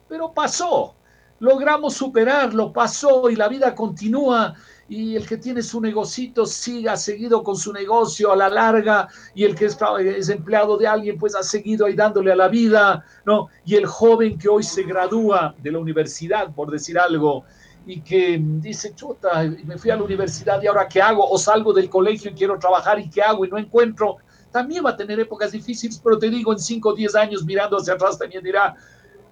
[0.08, 0.94] pero pasó.
[1.40, 4.54] Logramos superarlo, pasó y la vida continúa
[4.91, 9.45] y el que tiene su negocito siga seguido con su negocio a la larga y
[9.45, 13.05] el que es, es, empleado de alguien pues ha seguido ahí dándole a la vida,
[13.24, 13.47] ¿no?
[13.64, 17.45] Y el joven que hoy se gradúa de la universidad, por decir algo,
[17.86, 21.72] y que dice, chuta, me fui a la universidad y ahora qué hago, o salgo
[21.72, 24.16] del colegio y quiero trabajar y qué hago y no encuentro,
[24.51, 27.76] también va a tener épocas difíciles, pero te digo, en 5 o 10 años mirando
[27.76, 28.74] hacia atrás también dirá,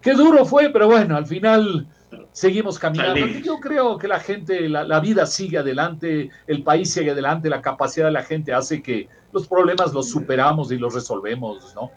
[0.00, 1.88] qué duro fue, pero bueno, al final
[2.32, 3.26] seguimos caminando.
[3.26, 8.06] Yo creo que la gente, la, vida sigue adelante, el país sigue adelante, la capacidad
[8.06, 11.90] de la gente hace que los problemas los superamos y los resolvemos, ¿no?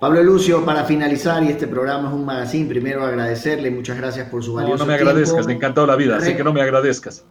[0.00, 4.44] Pablo Lucio, para finalizar, y este programa es un magazine, primero agradecerle, muchas gracias por
[4.44, 7.24] su valioso No, no me agradezcas, me encantó la vida, así que no me agradezcas.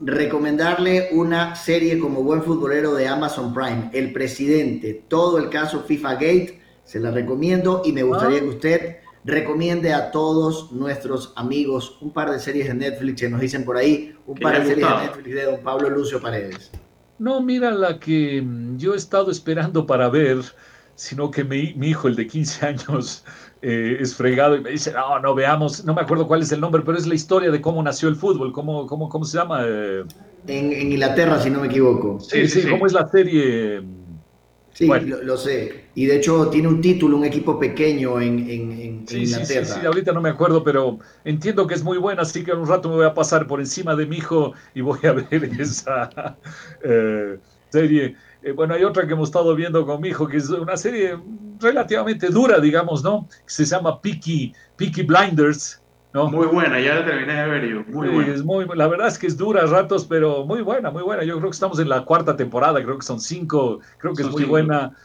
[0.00, 6.14] Recomendarle una serie como buen futbolero de Amazon Prime, El Presidente, todo el caso FIFA
[6.14, 8.40] Gate, se la recomiendo y me gustaría ah.
[8.42, 13.40] que usted recomiende a todos nuestros amigos un par de series de Netflix que nos
[13.40, 16.70] dicen por ahí, un par de series de Netflix de don Pablo Lucio Paredes.
[17.18, 20.38] No, mira la que mm, yo he estado esperando para ver,
[20.94, 23.24] sino que mi, hijo, el de 15 años,
[23.60, 26.60] eh, es fregado y me dice, no, no veamos, no me acuerdo cuál es el
[26.60, 29.64] nombre, pero es la historia de cómo nació el fútbol, cómo, cómo, cómo se llama.
[29.66, 30.02] Eh,
[30.46, 32.18] en, en, Inglaterra, si no me equivoco.
[32.20, 33.82] Sí, sí, sí, cómo es la serie
[34.80, 35.84] Sí, lo, sé.
[35.94, 39.66] Y de hecho tiene un título, un equipo pequeño en, en, sí, Inglaterra.
[39.66, 42.60] Sí, sí, ahorita no me acuerdo, pero entiendo que es muy buena, así que en
[42.60, 45.50] un rato me voy a pasar por encima de mi hijo y voy a ver
[45.60, 46.38] esa
[46.82, 48.16] eh, serie.
[48.42, 51.18] Eh, bueno, hay otra que hemos estado viendo con mi hijo, que es una serie
[51.60, 53.28] relativamente dura, digamos, ¿no?
[53.44, 55.79] Que se llama Peaky, Peaky Blinders.
[56.12, 57.84] Muy buena, ya la terminé de ver yo.
[57.86, 58.34] Muy buena.
[58.34, 61.22] Es muy, la verdad es que es dura a ratos, pero muy buena, muy buena.
[61.22, 64.30] Yo creo que estamos en la cuarta temporada, creo que son cinco, creo que es
[64.30, 64.96] muy buena.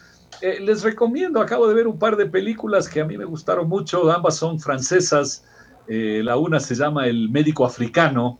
[0.41, 3.69] Eh, les recomiendo, acabo de ver un par de películas que a mí me gustaron
[3.69, 5.45] mucho, ambas son francesas.
[5.87, 8.39] Eh, la una se llama El médico africano.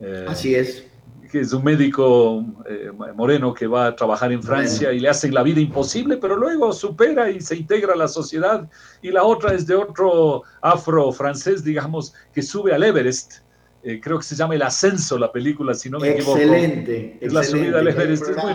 [0.00, 0.91] Eh, Así es
[1.32, 5.32] que es un médico eh, moreno que va a trabajar en Francia y le hacen
[5.32, 8.68] la vida imposible, pero luego supera y se integra a la sociedad.
[9.00, 13.36] Y la otra es de otro afro-francés, digamos, que sube al Everest
[13.82, 16.38] eh, creo que se llama El Ascenso, la película, si no me equivoco.
[16.38, 17.18] Excelente.
[17.20, 18.28] Es la subida al Everest.
[18.28, 18.54] Es muy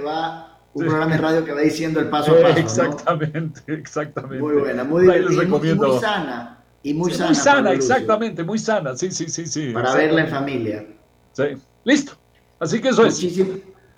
[0.00, 2.58] va, un programa de radio que va diciendo el paso a paso.
[2.58, 4.42] Exactamente, exactamente.
[4.42, 5.44] Muy buena, muy divertida.
[5.44, 6.58] Muy, muy sana.
[6.82, 7.26] Y muy sana.
[7.26, 8.96] Muy sana, exactamente, muy sana.
[8.96, 9.72] Sí, sí, sí, sí.
[9.72, 10.86] Para verla en familia.
[11.34, 11.44] Sí,
[11.84, 12.12] listo.
[12.58, 13.20] Así que eso es.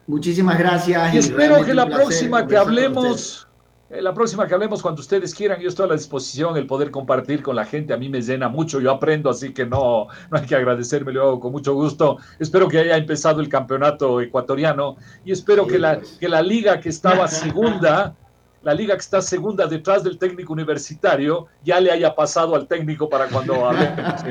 [0.07, 1.15] Muchísimas gracias.
[1.15, 3.47] Y, espero que la próxima que hablemos
[3.95, 6.91] eh, la próxima que hablemos cuando ustedes quieran, yo estoy a la disposición, el poder
[6.91, 10.39] compartir con la gente, a mí me llena mucho, yo aprendo, así que no, no
[10.39, 12.19] hay que agradecerme, lo hago con mucho gusto.
[12.39, 16.89] Espero que haya empezado el campeonato ecuatoriano y espero que, la, que la liga que
[16.89, 18.17] estaba segunda,
[18.63, 23.09] la liga que está segunda detrás del técnico universitario, ya le haya pasado al técnico
[23.09, 24.23] para cuando hablemos.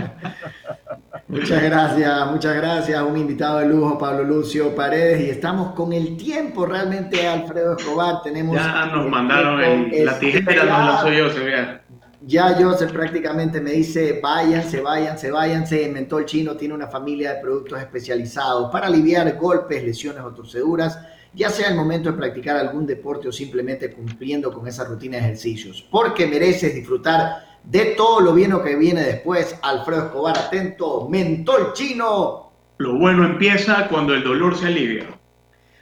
[1.34, 3.02] Muchas gracias, muchas gracias.
[3.02, 5.22] Un invitado de lujo, Pablo Lucio Paredes.
[5.22, 8.22] Y estamos con el tiempo realmente, Alfredo Escobar.
[8.22, 11.82] Tenemos ya nos mandaron la tijera, nos la soy yo, se vea.
[12.22, 15.90] Ya Joseph prácticamente me dice, váyanse, váyanse, váyanse.
[15.90, 21.00] Mentol Chino tiene una familia de productos especializados para aliviar golpes, lesiones o torceduras,
[21.34, 25.24] ya sea el momento de practicar algún deporte o simplemente cumpliendo con esa rutina de
[25.24, 25.86] ejercicios.
[25.90, 29.56] Porque mereces disfrutar de todo lo bien que viene después.
[29.62, 32.52] Alfredo Escobar, atento, mentol chino.
[32.78, 35.06] Lo bueno empieza cuando el dolor se alivia.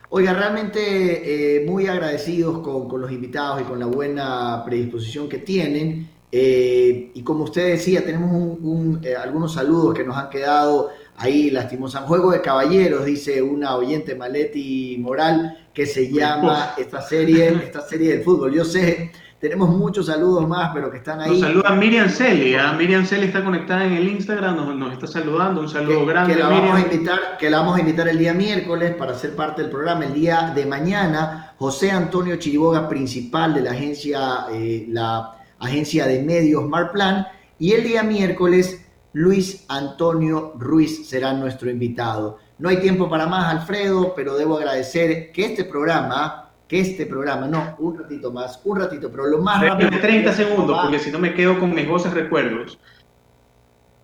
[0.09, 6.09] Oiga, realmente eh, muy agradecidos con, los invitados y con la buena predisposición que tienen.
[6.33, 8.57] Eh, y como usted decía, tenemos
[9.03, 12.01] eh, algunos saludos que nos han quedado ahí lastimosos.
[12.01, 18.09] Juego de Caballeros, dice una oyente Maletti Moral, que se llama esta serie, esta serie
[18.09, 18.53] del fútbol.
[18.53, 19.11] Yo sé
[19.41, 21.31] tenemos muchos saludos más, pero que están ahí.
[21.31, 22.53] Nos saluda Miriam Celi.
[22.53, 22.73] ¿ah?
[22.77, 25.61] Miriam Celi está conectada en el Instagram, nos, está saludando.
[25.61, 26.35] Un saludo grande.
[26.35, 29.35] Que la, Vamos a invitar, que la vamos a invitar el día miércoles para ser
[29.35, 30.05] parte del programa.
[30.05, 36.21] El día de mañana, José Antonio Chiriboga, principal de la agencia, eh, la agencia de
[36.21, 37.25] medios Marplan.
[37.57, 42.37] Y el día miércoles, Luis Antonio Ruiz será nuestro invitado.
[42.59, 47.49] No hay tiempo para más, Alfredo, pero debo agradecer que este programa que este programa,
[47.49, 49.89] no, un ratito más, un ratito, pero lo más rápido.
[49.89, 52.79] 30 segundos, porque si no me quedo con mis voces recuerdos.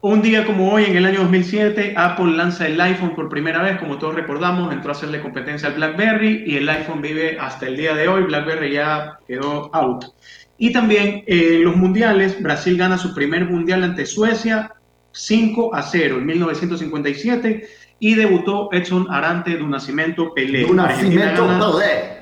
[0.01, 3.79] Un día como hoy, en el año 2007, Apple lanza el iPhone por primera vez,
[3.79, 7.77] como todos recordamos, entró a hacerle competencia al BlackBerry y el iPhone vive hasta el
[7.77, 10.03] día de hoy, BlackBerry ya quedó out.
[10.57, 14.73] Y también en los mundiales, Brasil gana su primer mundial ante Suecia
[15.13, 17.67] 5 a 0 en 1957
[18.01, 20.65] y debutó Edson Arante de un nacimiento Pelé.
[20.65, 22.16] Un nacimiento Pelé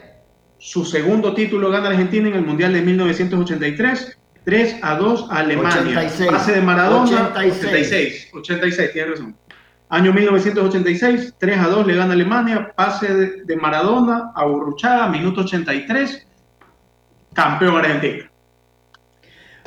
[0.65, 5.79] su segundo título gana Argentina en el Mundial de 1983, 3 a 2 a Alemania.
[5.79, 6.31] 86.
[6.31, 8.29] Pase de Maradona, 86.
[8.33, 9.37] 86, tiene razón.
[9.89, 13.13] Año 1986, 3 a 2 le gana Alemania, pase
[13.45, 16.25] de, Maradona a minuto 83,
[17.33, 18.31] campeón Argentina.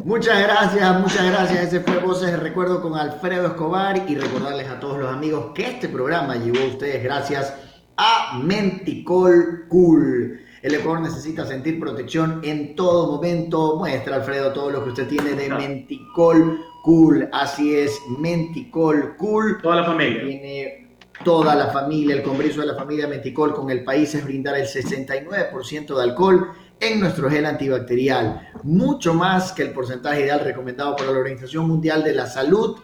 [0.02, 1.72] Muchas gracias, muchas gracias.
[1.72, 5.64] Ese fue Voces de Recuerdo con Alfredo Escobar y recordarles a todos los amigos que
[5.68, 7.54] este programa llegó a ustedes gracias
[7.96, 10.47] a Menticol Cool.
[10.68, 13.76] El Ecuador necesita sentir protección en todo momento.
[13.76, 17.26] Muestra, Alfredo, todo lo que usted tiene de Menticol Cool.
[17.32, 19.62] Así es, Menticol Cool.
[19.62, 20.22] Toda la familia.
[20.22, 20.88] Tiene
[21.24, 24.66] toda la familia, el congreso de la familia Menticol con el país es brindar el
[24.66, 28.50] 69% de alcohol en nuestro gel antibacterial.
[28.64, 32.76] Mucho más que el porcentaje ideal recomendado por la Organización Mundial de la Salud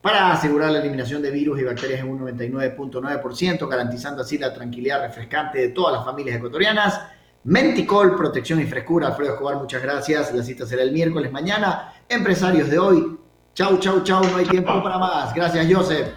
[0.00, 5.00] para asegurar la eliminación de virus y bacterias en un 99.9%, garantizando así la tranquilidad
[5.00, 7.00] refrescante de todas las familias ecuatorianas.
[7.44, 9.08] Menticol, protección y frescura.
[9.08, 10.34] Alfredo Escobar, muchas gracias.
[10.34, 11.92] La cita será el miércoles mañana.
[12.08, 13.18] Empresarios de hoy.
[13.54, 14.24] Chau, chau, chau.
[14.24, 15.34] No hay tiempo para más.
[15.34, 16.08] Gracias, Joseph.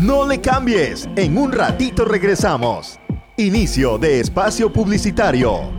[0.00, 2.98] No le cambies, en un ratito regresamos.
[3.36, 5.70] Inicio de espacio publicitario.